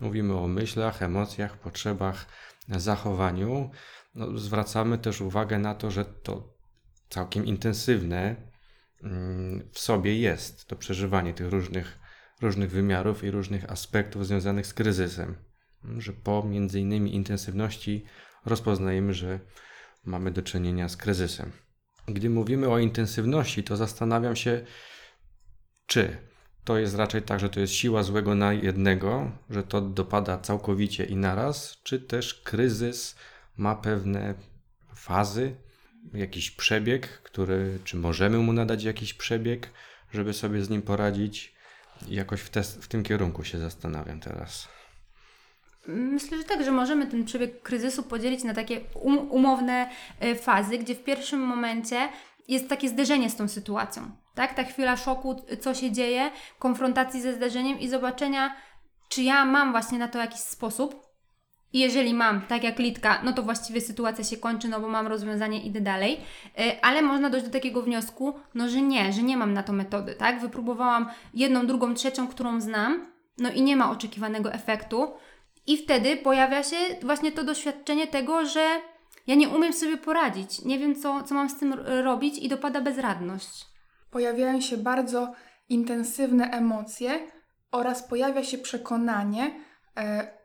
Mówimy 0.00 0.34
o 0.34 0.48
myślach, 0.48 1.02
emocjach, 1.02 1.58
potrzebach, 1.58 2.26
zachowaniu. 2.68 3.70
no, 4.14 4.38
zwracamy 4.38 4.98
też 4.98 5.20
uwagę 5.20 5.58
na 5.58 5.74
to, 5.74 5.90
że 5.90 6.04
to 6.04 6.54
całkiem 7.08 7.46
intensywne 7.46 8.36
mm, 9.02 9.68
w 9.72 9.78
sobie 9.78 10.18
jest 10.18 10.66
to 10.66 10.76
przeżywanie 10.76 11.34
tych 11.34 11.48
różnych, 11.48 11.99
różnych 12.40 12.70
wymiarów 12.70 13.24
i 13.24 13.30
różnych 13.30 13.70
aspektów 13.70 14.26
związanych 14.26 14.66
z 14.66 14.74
kryzysem. 14.74 15.34
Że 15.98 16.12
po 16.12 16.42
między 16.42 16.80
innymi 16.80 17.14
intensywności 17.14 18.04
rozpoznajemy, 18.46 19.14
że 19.14 19.40
mamy 20.04 20.30
do 20.30 20.42
czynienia 20.42 20.88
z 20.88 20.96
kryzysem. 20.96 21.52
Gdy 22.08 22.30
mówimy 22.30 22.68
o 22.68 22.78
intensywności, 22.78 23.64
to 23.64 23.76
zastanawiam 23.76 24.36
się, 24.36 24.64
czy 25.86 26.16
to 26.64 26.78
jest 26.78 26.94
raczej 26.94 27.22
tak, 27.22 27.40
że 27.40 27.48
to 27.48 27.60
jest 27.60 27.72
siła 27.72 28.02
złego 28.02 28.34
na 28.34 28.52
jednego, 28.52 29.32
że 29.50 29.62
to 29.62 29.80
dopada 29.80 30.38
całkowicie 30.38 31.04
i 31.04 31.16
naraz, 31.16 31.80
czy 31.82 32.00
też 32.00 32.34
kryzys 32.34 33.16
ma 33.56 33.74
pewne 33.74 34.34
fazy, 34.94 35.56
jakiś 36.14 36.50
przebieg, 36.50 37.08
który, 37.08 37.78
czy 37.84 37.96
możemy 37.96 38.38
mu 38.38 38.52
nadać 38.52 38.84
jakiś 38.84 39.14
przebieg, 39.14 39.70
żeby 40.12 40.32
sobie 40.32 40.62
z 40.62 40.70
nim 40.70 40.82
poradzić. 40.82 41.54
Jakoś 42.08 42.40
w, 42.40 42.50
te, 42.50 42.62
w 42.62 42.88
tym 42.88 43.02
kierunku 43.02 43.44
się 43.44 43.58
zastanawiam 43.58 44.20
teraz. 44.20 44.68
Myślę, 45.86 46.38
że 46.38 46.44
tak, 46.44 46.64
że 46.64 46.72
możemy 46.72 47.06
ten 47.06 47.24
przebieg 47.24 47.62
kryzysu 47.62 48.02
podzielić 48.02 48.44
na 48.44 48.54
takie 48.54 48.80
um, 48.94 49.30
umowne 49.30 49.90
e, 50.20 50.34
fazy, 50.34 50.78
gdzie 50.78 50.94
w 50.94 51.04
pierwszym 51.04 51.40
momencie 51.40 52.08
jest 52.48 52.68
takie 52.68 52.88
zderzenie 52.88 53.30
z 53.30 53.36
tą 53.36 53.48
sytuacją. 53.48 54.10
Tak? 54.34 54.54
Ta 54.54 54.64
chwila 54.64 54.96
szoku, 54.96 55.42
co 55.60 55.74
się 55.74 55.92
dzieje, 55.92 56.30
konfrontacji 56.58 57.22
ze 57.22 57.34
zdarzeniem 57.34 57.80
i 57.80 57.88
zobaczenia, 57.88 58.56
czy 59.08 59.22
ja 59.22 59.44
mam 59.44 59.72
właśnie 59.72 59.98
na 59.98 60.08
to 60.08 60.18
jakiś 60.18 60.40
sposób. 60.40 61.09
I 61.72 61.78
jeżeli 61.78 62.14
mam, 62.14 62.40
tak 62.40 62.64
jak 62.64 62.78
Litka, 62.78 63.20
no 63.24 63.32
to 63.32 63.42
właściwie 63.42 63.80
sytuacja 63.80 64.24
się 64.24 64.36
kończy, 64.36 64.68
no 64.68 64.80
bo 64.80 64.88
mam 64.88 65.06
rozwiązanie, 65.06 65.62
idę 65.62 65.80
dalej. 65.80 66.20
E, 66.58 66.84
ale 66.84 67.02
można 67.02 67.30
dojść 67.30 67.46
do 67.46 67.52
takiego 67.52 67.82
wniosku, 67.82 68.34
no 68.54 68.68
że 68.68 68.82
nie, 68.82 69.12
że 69.12 69.22
nie 69.22 69.36
mam 69.36 69.52
na 69.52 69.62
to 69.62 69.72
metody, 69.72 70.14
tak? 70.14 70.40
Wypróbowałam 70.40 71.10
jedną, 71.34 71.66
drugą, 71.66 71.94
trzecią, 71.94 72.28
którą 72.28 72.60
znam, 72.60 73.06
no 73.38 73.50
i 73.50 73.62
nie 73.62 73.76
ma 73.76 73.90
oczekiwanego 73.90 74.52
efektu. 74.52 75.12
I 75.66 75.76
wtedy 75.76 76.16
pojawia 76.16 76.62
się 76.62 76.76
właśnie 77.02 77.32
to 77.32 77.44
doświadczenie 77.44 78.06
tego, 78.06 78.46
że 78.46 78.66
ja 79.26 79.34
nie 79.34 79.48
umiem 79.48 79.72
sobie 79.72 79.96
poradzić, 79.96 80.64
nie 80.64 80.78
wiem, 80.78 80.94
co, 80.94 81.22
co 81.22 81.34
mam 81.34 81.48
z 81.48 81.58
tym 81.58 81.72
robić 81.86 82.38
i 82.38 82.48
dopada 82.48 82.80
bezradność. 82.80 83.66
Pojawiają 84.10 84.60
się 84.60 84.76
bardzo 84.76 85.32
intensywne 85.68 86.50
emocje 86.50 87.10
oraz 87.72 88.02
pojawia 88.02 88.44
się 88.44 88.58
przekonanie, 88.58 89.60
e, 89.96 90.39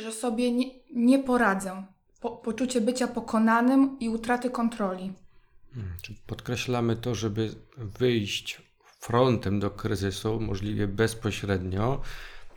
że 0.00 0.12
sobie 0.12 0.52
nie, 0.52 0.70
nie 0.94 1.18
poradzę. 1.18 1.84
Po, 2.20 2.30
poczucie 2.30 2.80
bycia 2.80 3.08
pokonanym 3.08 3.96
i 4.00 4.08
utraty 4.08 4.50
kontroli. 4.50 5.12
Hmm, 5.74 5.92
podkreślamy 6.26 6.96
to, 6.96 7.14
żeby 7.14 7.50
wyjść 7.76 8.62
frontem 9.00 9.60
do 9.60 9.70
kryzysu, 9.70 10.40
możliwie 10.40 10.86
bezpośrednio, 10.86 12.00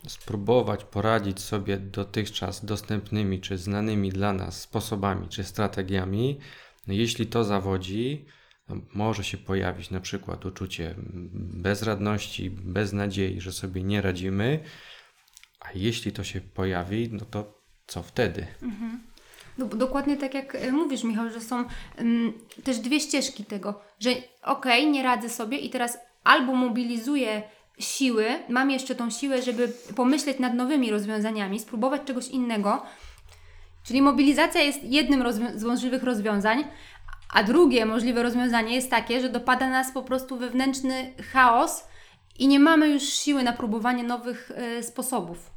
spróbować 0.07 0.83
poradzić 0.83 1.39
sobie 1.39 1.77
dotychczas 1.77 2.65
dostępnymi 2.65 3.41
czy 3.41 3.57
znanymi 3.57 4.09
dla 4.09 4.33
nas 4.33 4.61
sposobami 4.61 5.27
czy 5.29 5.43
strategiami. 5.43 6.39
No 6.87 6.93
jeśli 6.93 7.27
to 7.27 7.43
zawodzi, 7.43 8.25
no 8.69 8.75
może 8.93 9.23
się 9.23 9.37
pojawić 9.37 9.89
na 9.89 9.99
przykład 9.99 10.45
uczucie 10.45 10.95
bezradności, 11.33 12.49
beznadziei, 12.49 13.41
że 13.41 13.51
sobie 13.51 13.83
nie 13.83 14.01
radzimy, 14.01 14.59
a 15.61 15.67
jeśli 15.75 16.11
to 16.11 16.23
się 16.23 16.41
pojawi, 16.41 17.09
no 17.11 17.25
to 17.31 17.61
co 17.87 18.03
wtedy? 18.03 18.47
Mhm. 18.61 18.99
No, 19.57 19.65
dokładnie 19.65 20.17
tak 20.17 20.33
jak 20.33 20.55
e, 20.55 20.71
mówisz, 20.71 21.03
Michał, 21.03 21.29
że 21.29 21.41
są 21.41 21.65
um, 21.97 22.33
też 22.63 22.79
dwie 22.79 22.99
ścieżki 22.99 23.45
tego, 23.45 23.81
że 23.99 24.09
okej, 24.43 24.81
okay, 24.81 24.85
nie 24.85 25.03
radzę 25.03 25.29
sobie 25.29 25.57
i 25.57 25.69
teraz 25.69 25.97
albo 26.23 26.55
mobilizuję 26.55 27.43
siły, 27.79 28.25
mam 28.49 28.71
jeszcze 28.71 28.95
tą 28.95 29.09
siłę, 29.09 29.41
żeby 29.41 29.73
pomyśleć 29.95 30.39
nad 30.39 30.53
nowymi 30.53 30.91
rozwiązaniami, 30.91 31.59
spróbować 31.59 32.01
czegoś 32.05 32.27
innego. 32.27 32.85
Czyli 33.83 34.01
mobilizacja 34.01 34.61
jest 34.61 34.83
jednym 34.83 35.23
z 35.55 35.63
możliwych 35.63 36.03
rozwiązań, 36.03 36.63
a 37.33 37.43
drugie 37.43 37.85
możliwe 37.85 38.23
rozwiązanie 38.23 38.75
jest 38.75 38.89
takie, 38.89 39.21
że 39.21 39.29
dopada 39.29 39.69
nas 39.69 39.91
po 39.91 40.03
prostu 40.03 40.37
wewnętrzny 40.37 41.13
chaos 41.33 41.83
i 42.39 42.47
nie 42.47 42.59
mamy 42.59 42.89
już 42.89 43.03
siły 43.03 43.43
na 43.43 43.53
próbowanie 43.53 44.03
nowych 44.03 44.51
y, 44.79 44.83
sposobów. 44.83 45.50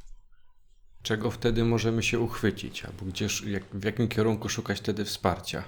Czego 1.05 1.31
wtedy 1.31 1.63
możemy 1.63 2.03
się 2.03 2.19
uchwycić, 2.19 2.85
albo 2.85 3.05
gdzież, 3.05 3.43
jak, 3.43 3.63
w 3.63 3.83
jakim 3.83 4.07
kierunku 4.07 4.49
szukać 4.49 4.79
wtedy 4.79 5.05
wsparcia? 5.05 5.63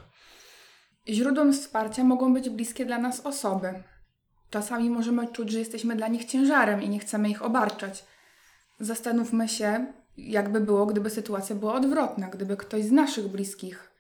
Źródłem 1.10 1.54
wsparcia 1.54 2.04
mogą 2.04 2.34
być 2.34 2.50
bliskie 2.50 2.86
dla 2.86 2.98
nas 2.98 3.20
osoby. 3.20 3.84
Czasami 4.50 4.90
możemy 4.90 5.28
czuć, 5.28 5.52
że 5.52 5.60
jesteśmy 5.60 5.96
dla 5.96 6.08
nich 6.08 6.26
ciężarem 6.26 6.82
i 6.82 6.90
nie 6.90 7.00
chcemy 7.00 7.30
ich 7.30 7.42
obarczać. 7.42 8.06
Zastanówmy 8.80 9.48
się, 9.50 9.94
jakby 10.18 10.62
było, 10.62 10.86
gdyby 10.86 11.10
sytuacja 11.10 11.56
była 11.56 11.74
odwrotna, 11.74 12.28
gdyby 12.28 12.58
ktoś 12.58 12.84
z 12.84 12.92
naszych 12.92 13.28
bliskich 13.28 13.92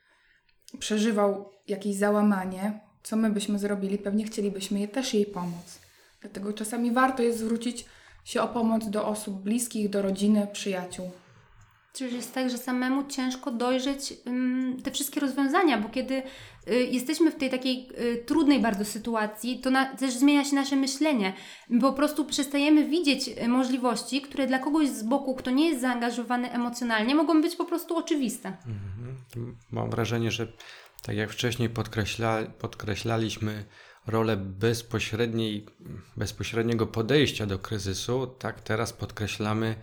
przeżywał 0.79 1.51
jakieś 1.67 1.95
załamanie, 1.95 2.79
co 3.03 3.15
my 3.15 3.29
byśmy 3.29 3.59
zrobili, 3.59 3.97
pewnie 3.97 4.25
chcielibyśmy 4.25 4.79
je 4.79 4.87
też 4.87 5.13
jej 5.13 5.25
pomóc. 5.25 5.79
Dlatego 6.21 6.53
czasami 6.53 6.91
warto 6.91 7.23
jest 7.23 7.39
zwrócić 7.39 7.85
się 8.25 8.41
o 8.41 8.47
pomoc 8.47 8.89
do 8.89 9.07
osób 9.07 9.41
bliskich, 9.41 9.89
do 9.89 10.01
rodziny, 10.01 10.47
przyjaciół. 10.53 11.11
Czyli 11.97 12.15
jest 12.15 12.33
tak, 12.33 12.49
że 12.49 12.57
samemu 12.57 13.07
ciężko 13.07 13.51
dojrzeć 13.51 14.13
te 14.83 14.91
wszystkie 14.91 15.19
rozwiązania, 15.19 15.77
bo 15.77 15.89
kiedy 15.89 16.23
y, 16.67 16.73
jesteśmy 16.91 17.31
w 17.31 17.35
tej 17.35 17.49
takiej 17.49 17.89
y, 17.99 18.23
trudnej 18.25 18.59
bardzo 18.59 18.85
sytuacji, 18.85 19.59
to 19.59 19.69
też 19.99 20.13
zmienia 20.13 20.45
się 20.45 20.55
nasze 20.55 20.75
myślenie. 20.75 21.33
My 21.69 21.81
po 21.81 21.93
prostu 21.93 22.25
przestajemy 22.25 22.87
widzieć 22.87 23.27
y, 23.27 23.47
możliwości, 23.47 24.21
które 24.21 24.47
dla 24.47 24.59
kogoś 24.59 24.89
z 24.89 25.03
boku, 25.03 25.35
kto 25.35 25.51
nie 25.51 25.69
jest 25.69 25.81
zaangażowany 25.81 26.51
emocjonalnie, 26.51 27.15
mogą 27.15 27.41
być 27.41 27.55
po 27.55 27.65
prostu 27.65 27.97
oczywiste. 27.97 28.49
Mhm. 28.49 29.57
Mam 29.71 29.89
wrażenie, 29.89 30.31
że 30.31 30.47
tak 31.01 31.15
jak 31.15 31.31
wcześniej 31.31 31.69
podkreśla, 31.69 32.43
podkreślaliśmy 32.59 33.65
rolę 34.07 34.37
bezpośredniej, 34.37 35.65
bezpośredniego 36.17 36.87
podejścia 36.87 37.45
do 37.45 37.59
kryzysu, 37.59 38.27
tak 38.27 38.61
teraz 38.61 38.93
podkreślamy 38.93 39.75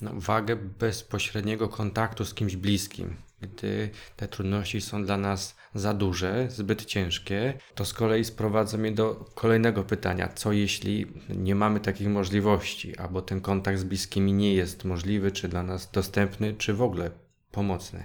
no, 0.00 0.10
wagę 0.14 0.56
bezpośredniego 0.56 1.68
kontaktu 1.68 2.24
z 2.24 2.34
kimś 2.34 2.56
bliskim. 2.56 3.16
Gdy 3.40 3.90
te 4.16 4.28
trudności 4.28 4.80
są 4.80 5.04
dla 5.04 5.16
nas 5.16 5.56
za 5.74 5.94
duże, 5.94 6.46
zbyt 6.50 6.84
ciężkie, 6.84 7.58
to 7.74 7.84
z 7.84 7.92
kolei 7.92 8.24
sprowadza 8.24 8.78
mnie 8.78 8.92
do 8.92 9.14
kolejnego 9.34 9.84
pytania: 9.84 10.28
co 10.28 10.52
jeśli 10.52 11.06
nie 11.28 11.54
mamy 11.54 11.80
takich 11.80 12.08
możliwości, 12.08 12.96
albo 12.96 13.22
ten 13.22 13.40
kontakt 13.40 13.78
z 13.78 13.84
bliskimi 13.84 14.32
nie 14.32 14.54
jest 14.54 14.84
możliwy, 14.84 15.32
czy 15.32 15.48
dla 15.48 15.62
nas 15.62 15.90
dostępny, 15.90 16.54
czy 16.54 16.74
w 16.74 16.82
ogóle 16.82 17.10
pomocny? 17.50 18.04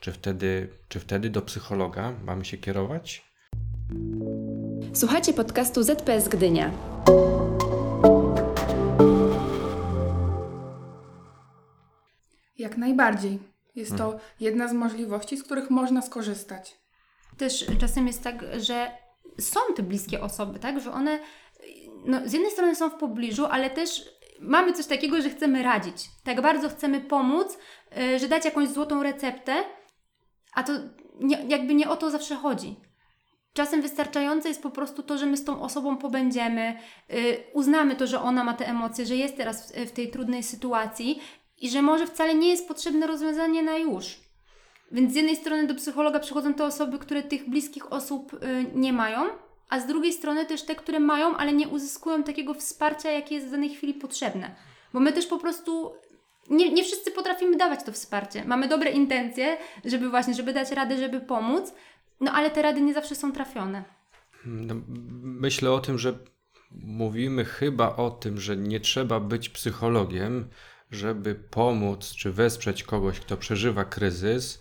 Czy 0.00 0.12
wtedy, 0.12 0.68
czy 0.88 1.00
wtedy 1.00 1.30
do 1.30 1.42
psychologa 1.42 2.12
mamy 2.24 2.44
się 2.44 2.56
kierować? 2.56 3.32
Słuchacie 4.94 5.32
podcastu 5.32 5.82
ZPS 5.82 6.28
Gdynia. 6.28 6.70
Jak 12.62 12.76
najbardziej. 12.76 13.38
Jest 13.74 13.96
to 13.96 14.18
jedna 14.40 14.68
z 14.68 14.72
możliwości, 14.72 15.36
z 15.36 15.42
których 15.42 15.70
można 15.70 16.02
skorzystać. 16.02 16.78
Też 17.38 17.66
czasem 17.80 18.06
jest 18.06 18.22
tak, 18.22 18.44
że 18.60 18.90
są 19.40 19.60
te 19.76 19.82
bliskie 19.82 20.20
osoby, 20.20 20.58
tak, 20.58 20.80
że 20.80 20.92
one 20.92 21.18
no, 22.04 22.20
z 22.24 22.32
jednej 22.32 22.50
strony 22.50 22.76
są 22.76 22.90
w 22.90 22.94
pobliżu, 22.94 23.46
ale 23.46 23.70
też 23.70 24.08
mamy 24.40 24.72
coś 24.72 24.86
takiego, 24.86 25.22
że 25.22 25.30
chcemy 25.30 25.62
radzić. 25.62 26.10
Tak 26.24 26.40
bardzo 26.40 26.68
chcemy 26.68 27.00
pomóc, 27.00 27.58
y, 27.98 28.18
że 28.18 28.28
dać 28.28 28.44
jakąś 28.44 28.68
złotą 28.68 29.02
receptę, 29.02 29.64
a 30.54 30.62
to 30.62 30.72
nie, 31.20 31.44
jakby 31.48 31.74
nie 31.74 31.90
o 31.90 31.96
to 31.96 32.10
zawsze 32.10 32.36
chodzi. 32.36 32.76
Czasem 33.52 33.82
wystarczające 33.82 34.48
jest 34.48 34.62
po 34.62 34.70
prostu 34.70 35.02
to, 35.02 35.18
że 35.18 35.26
my 35.26 35.36
z 35.36 35.44
tą 35.44 35.62
osobą 35.62 35.96
pobędziemy, 35.96 36.78
yy, 37.08 37.16
uznamy 37.52 37.96
to, 37.96 38.06
że 38.06 38.20
ona 38.20 38.44
ma 38.44 38.54
te 38.54 38.68
emocje, 38.68 39.06
że 39.06 39.16
jest 39.16 39.36
teraz 39.36 39.72
w, 39.72 39.76
w 39.76 39.92
tej 39.92 40.10
trudnej 40.10 40.42
sytuacji 40.42 41.20
i 41.62 41.70
że 41.70 41.82
może 41.82 42.06
wcale 42.06 42.34
nie 42.34 42.48
jest 42.48 42.68
potrzebne 42.68 43.06
rozwiązanie 43.06 43.62
na 43.62 43.76
już. 43.76 44.20
Więc 44.92 45.12
z 45.12 45.16
jednej 45.16 45.36
strony 45.36 45.66
do 45.66 45.74
psychologa 45.74 46.20
przychodzą 46.20 46.54
te 46.54 46.64
osoby, 46.64 46.98
które 46.98 47.22
tych 47.22 47.50
bliskich 47.50 47.92
osób 47.92 48.32
yy, 48.32 48.66
nie 48.74 48.92
mają, 48.92 49.20
a 49.68 49.80
z 49.80 49.86
drugiej 49.86 50.12
strony 50.12 50.46
też 50.46 50.62
te, 50.62 50.74
które 50.74 51.00
mają, 51.00 51.36
ale 51.36 51.52
nie 51.52 51.68
uzyskują 51.68 52.22
takiego 52.22 52.54
wsparcia, 52.54 53.10
jakie 53.10 53.34
jest 53.34 53.46
w 53.46 53.50
danej 53.50 53.70
chwili 53.70 53.94
potrzebne. 53.94 54.54
Bo 54.92 55.00
my 55.00 55.12
też 55.12 55.26
po 55.26 55.38
prostu 55.38 55.92
nie, 56.50 56.72
nie 56.72 56.84
wszyscy 56.84 57.10
potrafimy 57.10 57.56
dawać 57.56 57.84
to 57.84 57.92
wsparcie. 57.92 58.44
Mamy 58.44 58.68
dobre 58.68 58.90
intencje, 58.90 59.56
żeby 59.84 60.10
właśnie, 60.10 60.34
żeby 60.34 60.52
dać 60.52 60.70
radę, 60.70 60.98
żeby 60.98 61.20
pomóc, 61.20 61.74
no 62.20 62.32
ale 62.32 62.50
te 62.50 62.62
rady 62.62 62.80
nie 62.80 62.94
zawsze 62.94 63.14
są 63.14 63.32
trafione. 63.32 63.84
No, 64.44 64.74
myślę 65.22 65.72
o 65.72 65.78
tym, 65.78 65.98
że 65.98 66.18
mówimy 66.70 67.44
chyba 67.44 67.96
o 67.96 68.10
tym, 68.10 68.40
że 68.40 68.56
nie 68.56 68.80
trzeba 68.80 69.20
być 69.20 69.48
psychologiem, 69.48 70.48
żeby 70.92 71.34
pomóc 71.34 72.12
czy 72.12 72.32
wesprzeć 72.32 72.82
kogoś, 72.82 73.20
kto 73.20 73.36
przeżywa 73.36 73.84
kryzys. 73.84 74.60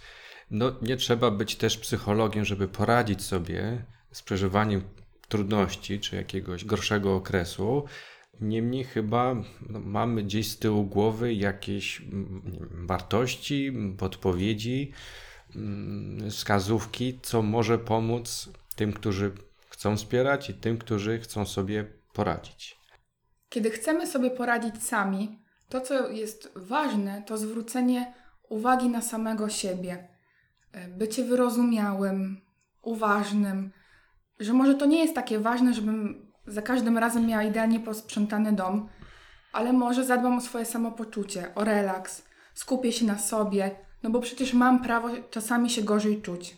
No, 0.51 0.71
nie 0.81 0.97
trzeba 0.97 1.31
być 1.31 1.55
też 1.55 1.77
psychologiem, 1.77 2.45
żeby 2.45 2.67
poradzić 2.67 3.23
sobie 3.23 3.85
z 4.11 4.21
przeżywaniem 4.21 4.81
trudności 5.27 5.99
czy 5.99 6.15
jakiegoś 6.15 6.65
gorszego 6.65 7.15
okresu. 7.15 7.85
Niemniej 8.41 8.83
chyba 8.83 9.35
no, 9.69 9.79
mamy 9.79 10.23
gdzieś 10.23 10.51
z 10.51 10.59
tyłu 10.59 10.83
głowy 10.83 11.33
jakieś 11.33 12.01
mm, 12.01 12.41
wiem, 12.45 12.87
wartości, 12.87 13.73
podpowiedzi, 13.97 14.91
mm, 15.55 16.31
wskazówki, 16.31 17.19
co 17.21 17.41
może 17.41 17.77
pomóc 17.77 18.49
tym, 18.75 18.93
którzy 18.93 19.31
chcą 19.69 19.97
wspierać 19.97 20.49
i 20.49 20.53
tym, 20.53 20.77
którzy 20.77 21.19
chcą 21.19 21.45
sobie 21.45 21.85
poradzić. 22.13 22.77
Kiedy 23.49 23.69
chcemy 23.69 24.07
sobie 24.07 24.31
poradzić 24.31 24.83
sami, 24.83 25.40
to 25.71 25.81
co 25.81 26.09
jest 26.09 26.51
ważne, 26.55 27.23
to 27.25 27.37
zwrócenie 27.37 28.13
uwagi 28.49 28.89
na 28.89 29.01
samego 29.01 29.49
siebie. 29.49 30.07
E, 30.71 30.87
Bycie 30.87 31.23
wyrozumiałym, 31.23 32.41
uważnym, 32.81 33.71
że 34.39 34.53
może 34.53 34.75
to 34.75 34.85
nie 34.85 34.99
jest 34.99 35.15
takie 35.15 35.39
ważne, 35.39 35.73
żebym 35.73 36.31
za 36.47 36.61
każdym 36.61 36.97
razem 36.97 37.27
miała 37.27 37.43
idealnie 37.43 37.79
posprzątany 37.79 38.53
dom, 38.53 38.89
ale 39.53 39.73
może 39.73 40.05
zadbam 40.05 40.37
o 40.37 40.41
swoje 40.41 40.65
samopoczucie, 40.65 41.55
o 41.55 41.63
relaks, 41.63 42.25
skupię 42.53 42.91
się 42.91 43.05
na 43.05 43.17
sobie, 43.17 43.71
no 44.03 44.09
bo 44.09 44.19
przecież 44.19 44.53
mam 44.53 44.83
prawo 44.83 45.09
czasami 45.29 45.69
się 45.69 45.81
gorzej 45.81 46.21
czuć. 46.21 46.57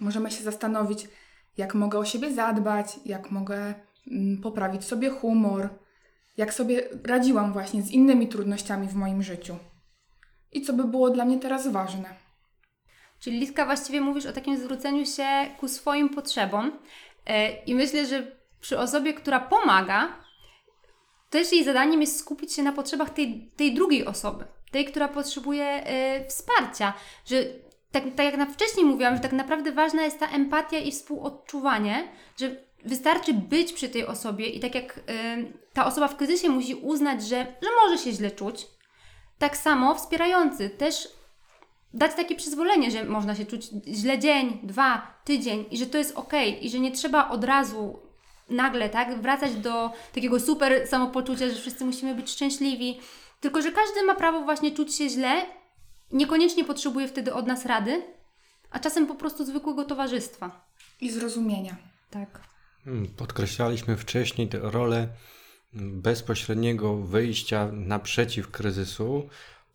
Możemy 0.00 0.30
się 0.30 0.44
zastanowić, 0.44 1.08
jak 1.56 1.74
mogę 1.74 1.98
o 1.98 2.04
siebie 2.04 2.34
zadbać, 2.34 3.00
jak 3.04 3.30
mogę 3.30 3.74
mm, 4.10 4.42
poprawić 4.42 4.84
sobie 4.84 5.10
humor, 5.10 5.68
jak 6.36 6.54
sobie 6.54 6.88
radziłam 7.04 7.52
właśnie 7.52 7.82
z 7.82 7.90
innymi 7.90 8.28
trudnościami 8.28 8.88
w 8.88 8.94
moim 8.94 9.22
życiu. 9.22 9.56
I 10.52 10.62
co 10.62 10.72
by 10.72 10.84
było 10.84 11.10
dla 11.10 11.24
mnie 11.24 11.38
teraz 11.38 11.68
ważne. 11.68 12.14
Czyli 13.20 13.40
Litka, 13.40 13.64
właściwie 13.64 14.00
mówisz 14.00 14.26
o 14.26 14.32
takim 14.32 14.58
zwróceniu 14.58 15.06
się 15.06 15.26
ku 15.60 15.68
swoim 15.68 16.08
potrzebom. 16.08 16.78
E, 17.26 17.64
I 17.64 17.74
myślę, 17.74 18.06
że 18.06 18.36
przy 18.60 18.78
osobie, 18.78 19.14
która 19.14 19.40
pomaga, 19.40 20.22
też 21.30 21.52
jej 21.52 21.64
zadaniem 21.64 22.00
jest 22.00 22.18
skupić 22.18 22.52
się 22.52 22.62
na 22.62 22.72
potrzebach 22.72 23.10
tej, 23.10 23.52
tej 23.56 23.74
drugiej 23.74 24.06
osoby, 24.06 24.44
tej, 24.70 24.84
która 24.84 25.08
potrzebuje 25.08 25.64
e, 25.64 26.26
wsparcia. 26.28 26.92
Że 27.26 27.36
tak, 27.92 28.04
tak 28.16 28.26
jak 28.26 28.36
na 28.36 28.46
wcześniej 28.46 28.86
mówiłam, 28.86 29.14
że 29.16 29.20
tak 29.20 29.32
naprawdę 29.32 29.72
ważna 29.72 30.02
jest 30.02 30.20
ta 30.20 30.28
empatia 30.28 30.78
i 30.78 30.92
współodczuwanie, 30.92 32.08
że 32.36 32.56
wystarczy 32.84 33.34
być 33.34 33.72
przy 33.72 33.88
tej 33.88 34.06
osobie 34.06 34.46
i 34.46 34.60
tak 34.60 34.74
jak 34.74 34.98
e, 34.98 35.02
ta 35.72 35.86
osoba 35.86 36.08
w 36.08 36.16
kryzysie 36.16 36.48
musi 36.48 36.74
uznać, 36.74 37.22
że, 37.22 37.46
że 37.62 37.68
może 37.82 37.98
się 37.98 38.12
źle 38.12 38.30
czuć, 38.30 38.66
tak 39.38 39.56
samo 39.56 39.94
wspierający 39.94 40.70
też 40.70 41.08
dać 41.94 42.14
takie 42.14 42.36
przyzwolenie, 42.36 42.90
że 42.90 43.04
można 43.04 43.34
się 43.34 43.46
czuć 43.46 43.68
źle 43.86 44.18
dzień, 44.18 44.58
dwa, 44.62 45.20
tydzień 45.24 45.64
i 45.70 45.76
że 45.76 45.86
to 45.86 45.98
jest 45.98 46.16
ok, 46.16 46.32
i 46.60 46.70
że 46.70 46.78
nie 46.78 46.92
trzeba 46.92 47.28
od 47.28 47.44
razu 47.44 47.98
nagle 48.48 48.88
tak 48.88 49.20
wracać 49.20 49.54
do 49.54 49.92
takiego 50.14 50.40
super 50.40 50.86
samopoczucia, 50.88 51.48
że 51.48 51.54
wszyscy 51.54 51.84
musimy 51.84 52.14
być 52.14 52.30
szczęśliwi, 52.30 53.00
tylko 53.40 53.62
że 53.62 53.72
każdy 53.72 54.02
ma 54.02 54.14
prawo 54.14 54.40
właśnie 54.40 54.70
czuć 54.70 54.94
się 54.94 55.08
źle, 55.08 55.46
niekoniecznie 56.12 56.64
potrzebuje 56.64 57.08
wtedy 57.08 57.34
od 57.34 57.46
nas 57.46 57.66
rady, 57.66 58.02
a 58.70 58.78
czasem 58.78 59.06
po 59.06 59.14
prostu 59.14 59.44
zwykłego 59.44 59.84
towarzystwa. 59.84 60.66
I 61.00 61.10
zrozumienia. 61.10 61.76
Tak. 62.10 62.51
Hmm, 62.84 63.06
Podkreślaliśmy 63.06 63.96
wcześniej 63.96 64.48
rolę 64.52 65.08
bezpośredniego 65.74 66.96
wyjścia 66.96 67.68
naprzeciw 67.72 68.50
kryzysu. 68.50 69.28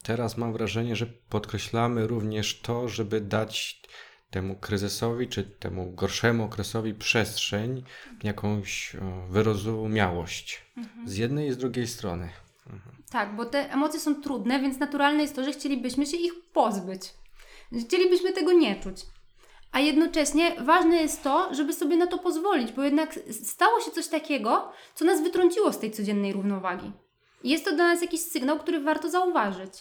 Teraz 0.04 0.38
mam 0.38 0.54
wrażenie, 0.54 0.96
że 0.96 1.06
podkreślamy 1.30 2.08
również 2.08 2.62
to, 2.62 2.90
żeby 2.90 3.22
dać 3.22 3.82
temu 4.30 4.56
kryzysowi 4.56 5.28
czy 5.28 5.44
temu 5.44 5.92
gorszemu 5.92 6.44
okresowi 6.44 6.94
przestrzeń, 6.94 7.84
jakąś 8.24 8.96
wyrozumiałość. 9.30 10.66
Z 11.06 11.18
jednej 11.18 11.48
i 11.50 11.54
z 11.54 11.58
drugiej 11.58 11.88
strony. 11.88 12.30
Tak, 13.12 13.36
bo 13.36 13.46
te 13.46 13.72
emocje 13.72 14.00
są 14.00 14.22
trudne, 14.22 14.60
więc 14.60 14.80
naturalne 14.80 15.22
jest 15.22 15.36
to, 15.36 15.44
że 15.44 15.52
chcielibyśmy 15.52 16.06
się 16.06 16.18
ich 16.18 16.34
pozbyć. 16.54 17.02
Chcielibyśmy 17.86 18.34
tego 18.34 18.54
nie 18.54 18.76
czuć. 18.76 19.06
A 19.78 19.80
jednocześnie 19.80 20.56
ważne 20.62 20.96
jest 20.96 21.24
to, 21.24 21.54
żeby 21.54 21.74
sobie 21.74 21.98
na 21.98 22.08
to 22.08 22.18
pozwolić, 22.18 22.72
bo 22.72 22.84
jednak 22.84 23.20
stało 23.32 23.82
się 23.82 23.92
coś 23.92 24.08
takiego, 24.08 24.72
co 24.96 25.06
nas 25.06 25.24
wytrąciło 25.24 25.74
z 25.74 25.80
tej 25.80 25.92
codziennej 25.92 26.34
równowagi. 26.34 26.92
Jest 27.44 27.66
to 27.66 27.76
dla 27.76 27.88
nas 27.88 28.02
jakiś 28.02 28.22
sygnał, 28.22 28.60
który 28.60 28.80
warto 28.80 29.10
zauważyć. 29.10 29.74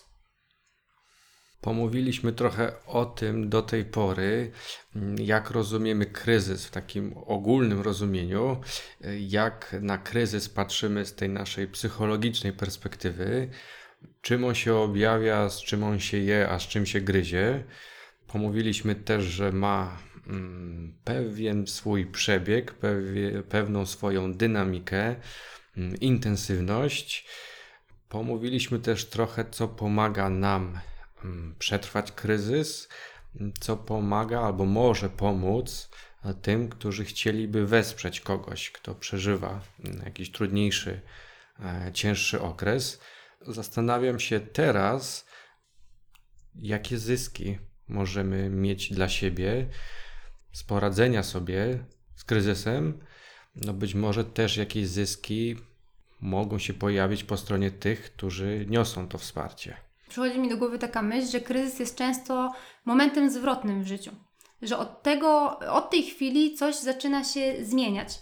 Pomówiliśmy 1.60 2.32
trochę 2.32 2.72
o 2.86 3.04
tym 3.04 3.48
do 3.48 3.62
tej 3.62 3.84
pory, 3.84 4.50
mm, 4.96 5.16
jak 5.18 5.50
rozumiemy 5.50 6.06
kryzys 6.06 6.66
w 6.66 6.70
takim 6.70 7.14
ogólnym 7.26 7.80
rozumieniu, 7.80 8.60
y, 9.04 9.18
jak 9.20 9.76
na 9.80 9.98
kryzys 9.98 10.48
patrzymy 10.48 11.06
z 11.06 11.14
tej 11.14 11.28
naszej 11.28 11.68
psychologicznej 11.68 12.52
perspektywy, 12.52 13.48
czym 14.20 14.44
on 14.44 14.54
się 14.54 14.74
objawia, 14.74 15.48
z 15.48 15.62
czym 15.62 15.84
on 15.84 16.00
się 16.00 16.16
je, 16.18 16.48
a 16.48 16.58
z 16.58 16.62
czym 16.62 16.86
się 16.86 17.00
gryzie. 17.00 17.64
Pomówiliśmy 18.26 18.94
też, 18.94 19.24
że 19.24 19.52
ma 19.52 19.98
mm, 20.26 20.94
pewien 21.04 21.66
swój 21.66 22.06
przebieg, 22.06 22.74
pewną 23.48 23.86
swoją 23.86 24.34
dynamikę, 24.34 25.16
mm, 25.76 26.00
intensywność. 26.00 27.26
Pomówiliśmy 28.08 28.78
też 28.78 29.04
trochę, 29.04 29.44
co 29.50 29.68
pomaga 29.68 30.30
nam 30.30 30.80
mm, 31.24 31.54
przetrwać 31.58 32.12
kryzys, 32.12 32.88
co 33.60 33.76
pomaga 33.76 34.40
albo 34.40 34.64
może 34.64 35.10
pomóc 35.10 35.90
e, 36.24 36.34
tym, 36.34 36.68
którzy 36.68 37.04
chcieliby 37.04 37.66
wesprzeć 37.66 38.20
kogoś, 38.20 38.70
kto 38.70 38.94
przeżywa 38.94 39.60
jakiś 40.04 40.32
trudniejszy, 40.32 41.00
e, 41.60 41.90
cięższy 41.92 42.40
okres. 42.40 43.00
Zastanawiam 43.40 44.20
się 44.20 44.40
teraz, 44.40 45.26
jakie 46.54 46.98
zyski 46.98 47.58
możemy 47.88 48.50
mieć 48.50 48.92
dla 48.92 49.08
siebie 49.08 49.66
z 50.52 50.62
poradzenia 50.62 51.22
sobie 51.22 51.78
z 52.14 52.24
kryzysem. 52.24 52.98
No 53.56 53.72
być 53.72 53.94
może 53.94 54.24
też 54.24 54.56
jakieś 54.56 54.88
zyski 54.88 55.56
mogą 56.20 56.58
się 56.58 56.74
pojawić 56.74 57.24
po 57.24 57.36
stronie 57.36 57.70
tych, 57.70 58.12
którzy 58.12 58.66
niosą 58.68 59.08
to 59.08 59.18
wsparcie. 59.18 59.76
Przychodzi 60.08 60.38
mi 60.38 60.48
do 60.48 60.56
głowy 60.56 60.78
taka 60.78 61.02
myśl, 61.02 61.30
że 61.30 61.40
kryzys 61.40 61.78
jest 61.78 61.96
często 61.98 62.52
momentem 62.84 63.30
zwrotnym 63.30 63.82
w 63.82 63.86
życiu. 63.86 64.10
Że 64.62 64.78
od 64.78 65.02
tego, 65.02 65.58
od 65.58 65.90
tej 65.90 66.02
chwili 66.02 66.54
coś 66.54 66.76
zaczyna 66.76 67.24
się 67.24 67.64
zmieniać. 67.64 68.18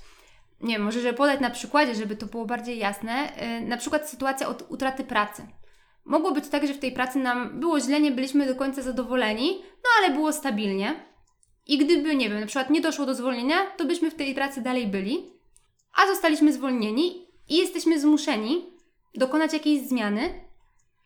Nie 0.61 0.75
wiem, 0.75 0.83
może 0.85 1.01
żeby 1.01 1.19
podać 1.19 1.41
na 1.41 1.51
przykładzie, 1.51 1.95
żeby 1.95 2.17
to 2.17 2.27
było 2.27 2.47
bardziej 2.47 2.79
jasne. 2.79 3.33
Yy, 3.61 3.69
Na 3.69 3.77
przykład 3.77 4.11
sytuacja 4.11 4.49
od 4.49 4.65
utraty 4.69 5.05
pracy. 5.05 5.47
Mogło 6.05 6.33
być 6.33 6.49
tak, 6.49 6.67
że 6.67 6.75
w 6.75 6.79
tej 6.79 6.93
pracy 6.93 7.19
nam 7.19 7.61
było 7.61 7.81
źle, 7.81 8.01
nie 8.01 8.11
byliśmy 8.11 8.47
do 8.47 8.55
końca 8.55 8.83
zadowoleni, 8.83 9.63
no 9.63 9.91
ale 9.99 10.15
było 10.15 10.33
stabilnie. 10.33 11.05
I 11.67 11.79
gdyby, 11.79 12.17
nie 12.17 12.31
wiem, 12.31 12.41
na 12.41 12.47
przykład 12.47 12.71
nie 12.71 12.81
doszło 12.81 13.07
do 13.07 13.15
zwolnienia, 13.15 13.57
to 13.77 13.85
byśmy 13.85 14.11
w 14.11 14.15
tej 14.15 14.35
pracy 14.35 14.61
dalej 14.61 14.87
byli, 14.87 15.31
a 15.95 16.07
zostaliśmy 16.07 16.53
zwolnieni 16.53 17.29
i 17.49 17.57
jesteśmy 17.57 18.01
zmuszeni 18.01 18.67
dokonać 19.15 19.53
jakiejś 19.53 19.89
zmiany, 19.89 20.45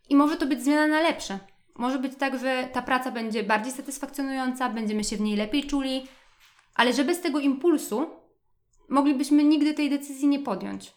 i 0.09 0.17
może 0.17 0.37
to 0.37 0.47
być 0.47 0.63
zmiana 0.63 0.87
na 0.87 1.01
lepsze. 1.01 1.39
Może 1.75 1.99
być 1.99 2.13
tak, 2.19 2.39
że 2.39 2.69
ta 2.73 2.83
praca 2.83 3.11
będzie 3.11 3.43
bardziej 3.43 3.73
satysfakcjonująca, 3.73 4.69
będziemy 4.69 5.05
się 5.05 5.17
w 5.17 5.21
niej 5.21 5.37
lepiej 5.37 5.65
czuli, 5.65 6.07
ale 6.75 6.93
że 6.93 7.05
bez 7.05 7.21
tego 7.21 7.39
impulsu 7.39 8.11
moglibyśmy 8.89 9.45
nigdy 9.45 9.75
tej 9.75 9.91
decyzji 9.91 10.29
nie 10.29 10.39
podjąć. 10.39 10.93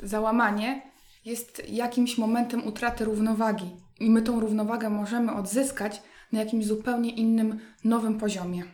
Załamanie 0.00 0.89
jest 1.24 1.62
jakimś 1.68 2.18
momentem 2.18 2.66
utraty 2.66 3.04
równowagi 3.04 3.70
i 4.00 4.10
my 4.10 4.22
tą 4.22 4.40
równowagę 4.40 4.90
możemy 4.90 5.32
odzyskać 5.32 6.02
na 6.32 6.38
jakimś 6.38 6.66
zupełnie 6.66 7.10
innym, 7.10 7.60
nowym 7.84 8.18
poziomie. 8.18 8.64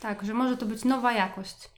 Tak, 0.00 0.24
że 0.24 0.34
może 0.34 0.56
to 0.56 0.66
być 0.66 0.84
nowa 0.84 1.12
jakość. 1.12 1.70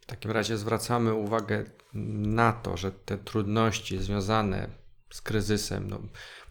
W 0.00 0.06
takim 0.06 0.30
razie 0.30 0.56
zwracamy 0.56 1.14
uwagę 1.14 1.64
na 1.94 2.52
to, 2.52 2.76
że 2.76 2.92
te 2.92 3.18
trudności 3.18 3.98
związane 3.98 4.68
z 5.10 5.22
kryzysem 5.22 5.90
no, 5.90 5.98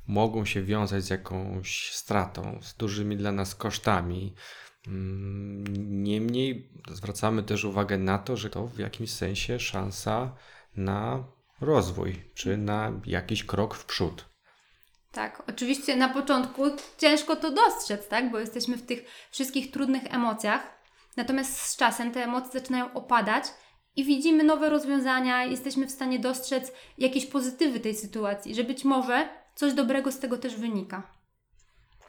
mogą 0.08 0.46
się 0.46 0.64
wiązać 0.64 1.04
z 1.04 1.10
jakąś 1.10 1.92
stratą, 1.94 2.60
z 2.62 2.74
dużymi 2.74 3.18
dla 3.18 3.32
nas 3.32 3.56
kosztami. 3.56 4.34
Mm, 4.88 6.04
Niemniej 6.04 6.70
zwracamy 6.92 7.44
też 7.44 7.64
uwagę 7.64 7.98
na 7.98 8.18
to, 8.18 8.38
że 8.38 8.50
to 8.50 8.68
w 8.68 8.80
jakimś 8.80 9.12
sensie 9.12 9.60
szansa 9.60 10.36
na 10.76 11.24
rozwój, 11.64 12.24
czy 12.36 12.58
na 12.58 12.92
jakiś 13.06 13.44
krok 13.44 13.76
w 13.76 13.86
przód. 13.86 14.26
Tak, 15.12 15.44
oczywiście 15.50 15.96
na 15.96 16.10
początku 16.10 16.64
ciężko 16.98 17.36
to 17.36 17.52
dostrzec, 17.52 18.08
tak? 18.08 18.32
Bo 18.32 18.40
jesteśmy 18.40 18.78
w 18.78 18.86
tych 18.86 19.06
wszystkich 19.32 19.72
trudnych 19.72 20.14
emocjach. 20.14 20.84
Natomiast 21.18 21.62
z 21.62 21.78
czasem 21.78 22.12
te 22.12 22.24
emocje 22.24 22.60
zaczynają 22.60 22.94
opadać 22.94 23.46
i 23.96 24.04
widzimy 24.04 24.44
nowe 24.44 24.70
rozwiązania, 24.70 25.46
jesteśmy 25.46 25.88
w 25.88 25.92
stanie 25.92 26.20
dostrzec 26.20 26.72
jakieś 26.98 27.26
pozytywy 27.26 27.80
tej 27.80 27.96
sytuacji, 27.96 28.56
że 28.56 28.64
być 28.64 28.86
może 28.86 29.30
coś 29.56 29.74
dobrego 29.74 30.12
z 30.12 30.20
tego 30.20 30.38
też 30.38 30.56
wynika. 30.56 31.14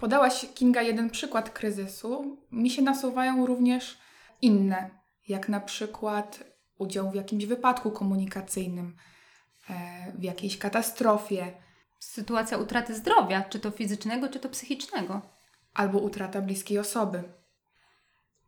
Podałaś, 0.01 0.47
Kinga, 0.55 0.83
jeden 0.83 1.11
przykład 1.11 1.51
kryzysu. 1.51 2.39
Mi 2.53 2.71
się 2.71 2.83
nasuwają 2.83 3.47
również 3.47 3.99
inne, 4.43 4.91
jak 5.29 5.49
na 5.49 5.61
przykład 5.61 6.45
udział 6.79 7.11
w 7.11 7.15
jakimś 7.15 7.47
wypadku 7.47 7.91
komunikacyjnym, 7.91 8.97
w 10.19 10.23
jakiejś 10.23 10.59
katastrofie, 10.59 11.53
Sytuacja 12.05 12.59
utraty 12.59 12.95
zdrowia, 12.95 13.43
czy 13.43 13.61
to 13.61 13.71
fizycznego, 13.71 14.29
czy 14.29 14.41
to 14.41 14.49
psychicznego. 14.49 15.23
albo 15.75 15.99
utrata 15.99 16.41
bliskiej 16.41 16.79
osoby. 16.79 17.23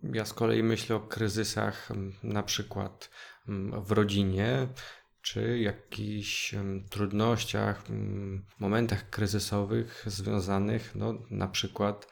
Ja 0.02 0.24
z 0.24 0.32
kolei 0.32 0.62
myślę 0.62 0.96
o 0.96 1.00
kryzysach 1.00 1.88
na 2.22 2.42
przykład 2.42 3.10
w 3.82 3.92
rodzinie, 3.92 4.68
czy 5.22 5.58
jakichś 5.58 6.54
trudnościach, 6.90 7.84
momentach 8.58 9.10
kryzysowych 9.10 10.04
związanych 10.06 10.94
no, 10.94 11.14
na 11.30 11.48
przykład 11.48 12.08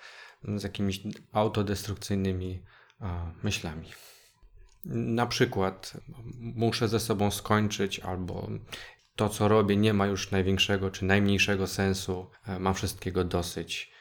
z 0.56 0.62
jakimiś 0.62 1.00
autodestrukcyjnymi 1.32 2.62
myślami. 3.42 3.88
Na 4.84 5.26
przykład 5.26 5.96
muszę 6.38 6.88
ze 6.88 7.00
sobą 7.00 7.30
skończyć, 7.30 8.00
albo 8.00 8.48
to, 9.16 9.28
co 9.28 9.48
robię, 9.48 9.76
nie 9.76 9.92
ma 9.92 10.06
już 10.06 10.30
największego 10.30 10.90
czy 10.90 11.04
najmniejszego 11.04 11.66
sensu, 11.66 12.30
e, 12.46 12.58
mam 12.58 12.74
wszystkiego 12.74 13.24
dosyć. 13.24 13.94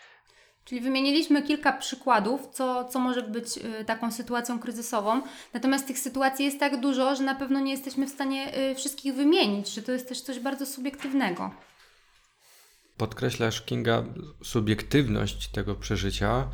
Czyli 0.66 0.82
wymieniliśmy 0.82 1.44
kilka 1.44 1.74
przykładów, 1.74 2.48
co, 2.54 2.86
co 2.86 3.00
może 3.00 3.22
być 3.22 3.58
y, 3.58 3.86
taką 3.86 4.12
sytuacją 4.12 4.60
kryzysową. 4.60 5.22
Natomiast 5.54 5.88
tych 5.88 6.00
sytuacji 6.00 6.46
jest 6.46 6.60
tak 6.60 6.82
dużo, 6.82 7.16
że 7.16 7.24
na 7.24 7.36
pewno 7.36 7.60
nie 7.60 7.72
jesteśmy 7.72 8.08
w 8.08 8.10
stanie 8.10 8.58
y, 8.72 8.76
wszystkich 8.76 9.14
wymienić, 9.14 9.74
że 9.74 9.82
to 9.82 9.92
jest 9.92 10.10
też 10.10 10.22
coś 10.22 10.40
bardzo 10.40 10.66
subiektywnego. 10.66 11.52
Podkreślasz, 12.98 13.62
Kinga, 13.62 14.04
subiektywność 14.44 15.48
tego 15.48 15.76
przeżycia. 15.76 16.50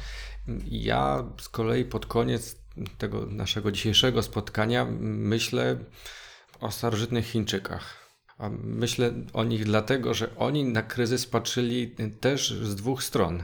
Ja 0.71 1.23
z 1.41 1.49
kolei 1.49 1.85
pod 1.85 2.05
koniec 2.05 2.55
tego 2.97 3.25
naszego 3.25 3.71
dzisiejszego 3.71 4.23
spotkania 4.23 4.85
myślę 4.99 5.77
o 6.59 6.71
starożytnych 6.71 7.25
Chińczykach. 7.25 8.08
A 8.39 8.49
myślę 8.63 9.13
o 9.33 9.43
nich 9.43 9.65
dlatego, 9.65 10.13
że 10.13 10.35
oni 10.35 10.63
na 10.63 10.81
kryzys 10.81 11.25
patrzyli 11.25 11.95
też 12.19 12.53
z 12.53 12.75
dwóch 12.75 13.03
stron, 13.03 13.43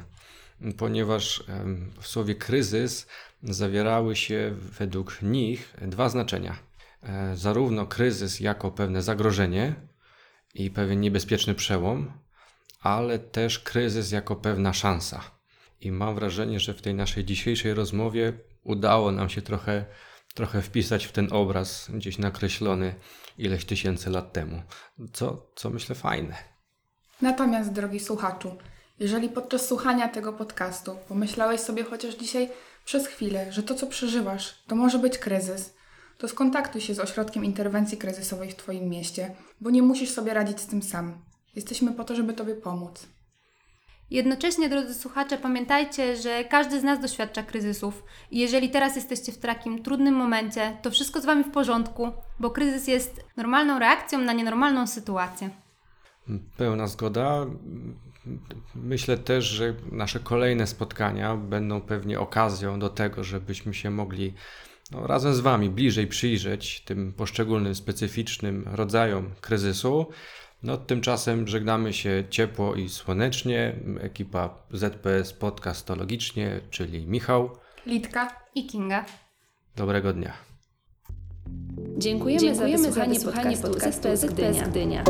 ponieważ 0.77 1.43
w 2.01 2.07
słowie 2.07 2.35
kryzys 2.35 3.07
zawierały 3.43 4.15
się 4.15 4.55
według 4.79 5.21
nich 5.21 5.75
dwa 5.81 6.09
znaczenia. 6.09 6.59
E, 7.03 7.35
Zarówno 7.35 7.87
kryzys 7.87 8.39
jako 8.39 8.71
pewne 8.71 9.01
zagrożenie 9.01 9.75
i 10.53 10.71
pewien 10.71 11.01
niebezpieczny 11.01 11.55
przełom, 11.55 12.11
ale 12.81 13.19
też 13.19 13.59
kryzys 13.59 14.11
jako 14.11 14.35
pewna 14.35 14.73
szansa. 14.73 15.21
I 15.81 15.91
mam 15.91 16.15
wrażenie, 16.15 16.59
że 16.59 16.73
w 16.73 16.81
tej 16.81 16.93
naszej 16.93 17.25
dzisiejszej 17.25 17.73
rozmowie 17.73 18.33
udało 18.63 19.11
nam 19.11 19.29
się 19.29 19.41
trochę, 19.41 19.85
trochę 20.35 20.61
wpisać 20.61 21.05
w 21.05 21.11
ten 21.11 21.27
obraz 21.31 21.87
gdzieś 21.93 22.17
nakreślony 22.17 22.95
ileś 23.37 23.65
tysięcy 23.65 24.09
lat 24.09 24.33
temu. 24.33 24.61
Co, 25.13 25.51
co 25.55 25.69
myślę 25.69 25.95
fajne. 25.95 26.35
Natomiast, 27.21 27.71
drogi 27.71 27.99
słuchaczu, 27.99 28.57
jeżeli 28.99 29.29
podczas 29.29 29.67
słuchania 29.67 30.07
tego 30.07 30.33
podcastu 30.33 30.97
pomyślałeś 31.07 31.61
sobie 31.61 31.83
chociaż 31.83 32.15
dzisiaj 32.15 32.49
przez 32.85 33.07
chwilę, 33.07 33.51
że 33.51 33.63
to, 33.63 33.75
co 33.75 33.87
przeżywasz, 33.87 34.63
to 34.67 34.75
może 34.75 34.99
być 34.99 35.17
kryzys, 35.17 35.73
to 36.17 36.27
skontaktuj 36.27 36.81
się 36.81 36.93
z 36.93 36.99
ośrodkiem 36.99 37.45
interwencji 37.45 37.97
kryzysowej 37.97 38.51
w 38.51 38.55
Twoim 38.55 38.89
mieście, 38.89 39.35
bo 39.61 39.69
nie 39.69 39.81
musisz 39.81 40.11
sobie 40.11 40.33
radzić 40.33 40.59
z 40.59 40.67
tym 40.67 40.83
sam. 40.83 41.21
Jesteśmy 41.55 41.91
po 41.91 42.03
to, 42.03 42.15
żeby 42.15 42.33
Tobie 42.33 42.55
pomóc. 42.55 43.07
Jednocześnie, 44.11 44.69
drodzy 44.69 44.93
słuchacze, 44.93 45.37
pamiętajcie, 45.37 46.17
że 46.17 46.43
każdy 46.43 46.79
z 46.79 46.83
nas 46.83 46.99
doświadcza 46.99 47.43
kryzysów 47.43 48.03
i 48.31 48.39
jeżeli 48.39 48.69
teraz 48.69 48.95
jesteście 48.95 49.31
w 49.31 49.37
takim 49.37 49.83
trudnym 49.83 50.15
momencie, 50.15 50.77
to 50.81 50.91
wszystko 50.91 51.21
z 51.21 51.25
Wami 51.25 51.43
w 51.43 51.51
porządku, 51.51 52.11
bo 52.39 52.51
kryzys 52.51 52.87
jest 52.87 53.25
normalną 53.37 53.79
reakcją 53.79 54.19
na 54.19 54.33
nienormalną 54.33 54.87
sytuację. 54.87 55.49
Pełna 56.57 56.87
zgoda. 56.87 57.45
Myślę 58.75 59.17
też, 59.17 59.45
że 59.45 59.73
nasze 59.91 60.19
kolejne 60.19 60.67
spotkania 60.67 61.35
będą 61.35 61.81
pewnie 61.81 62.19
okazją 62.19 62.79
do 62.79 62.89
tego, 62.89 63.23
żebyśmy 63.23 63.73
się 63.73 63.91
mogli 63.91 64.33
no, 64.91 65.07
razem 65.07 65.33
z 65.33 65.39
Wami 65.39 65.69
bliżej 65.69 66.07
przyjrzeć 66.07 66.81
tym 66.81 67.13
poszczególnym, 67.13 67.75
specyficznym 67.75 68.65
rodzajom 68.71 69.31
kryzysu. 69.41 70.07
No, 70.65 70.77
tymczasem 70.77 71.47
żegnamy 71.47 71.93
się 71.93 72.23
ciepło 72.29 72.75
i 72.75 72.89
słonecznie. 72.89 73.75
Ekipa 73.99 74.49
ZPS 74.71 75.33
Podcastologicznie, 75.33 76.61
czyli 76.69 77.07
Michał. 77.07 77.49
Litka, 77.85 78.27
I 78.55 78.67
Kinga. 78.67 79.05
Dobrego 79.75 80.13
dnia. 80.13 80.33
Dziękujemy, 81.97 82.41
Dziękujemy 82.41 82.55
za 82.55 82.61
za 82.61 83.05
wysłuchanie 83.05 83.13
wysłuchanie 83.13 83.57
podcastu 83.57 83.71
podcastu 83.71 84.17
ZPS 84.17 84.57
ZPS 84.57 84.69
Gdynia. 84.69 85.03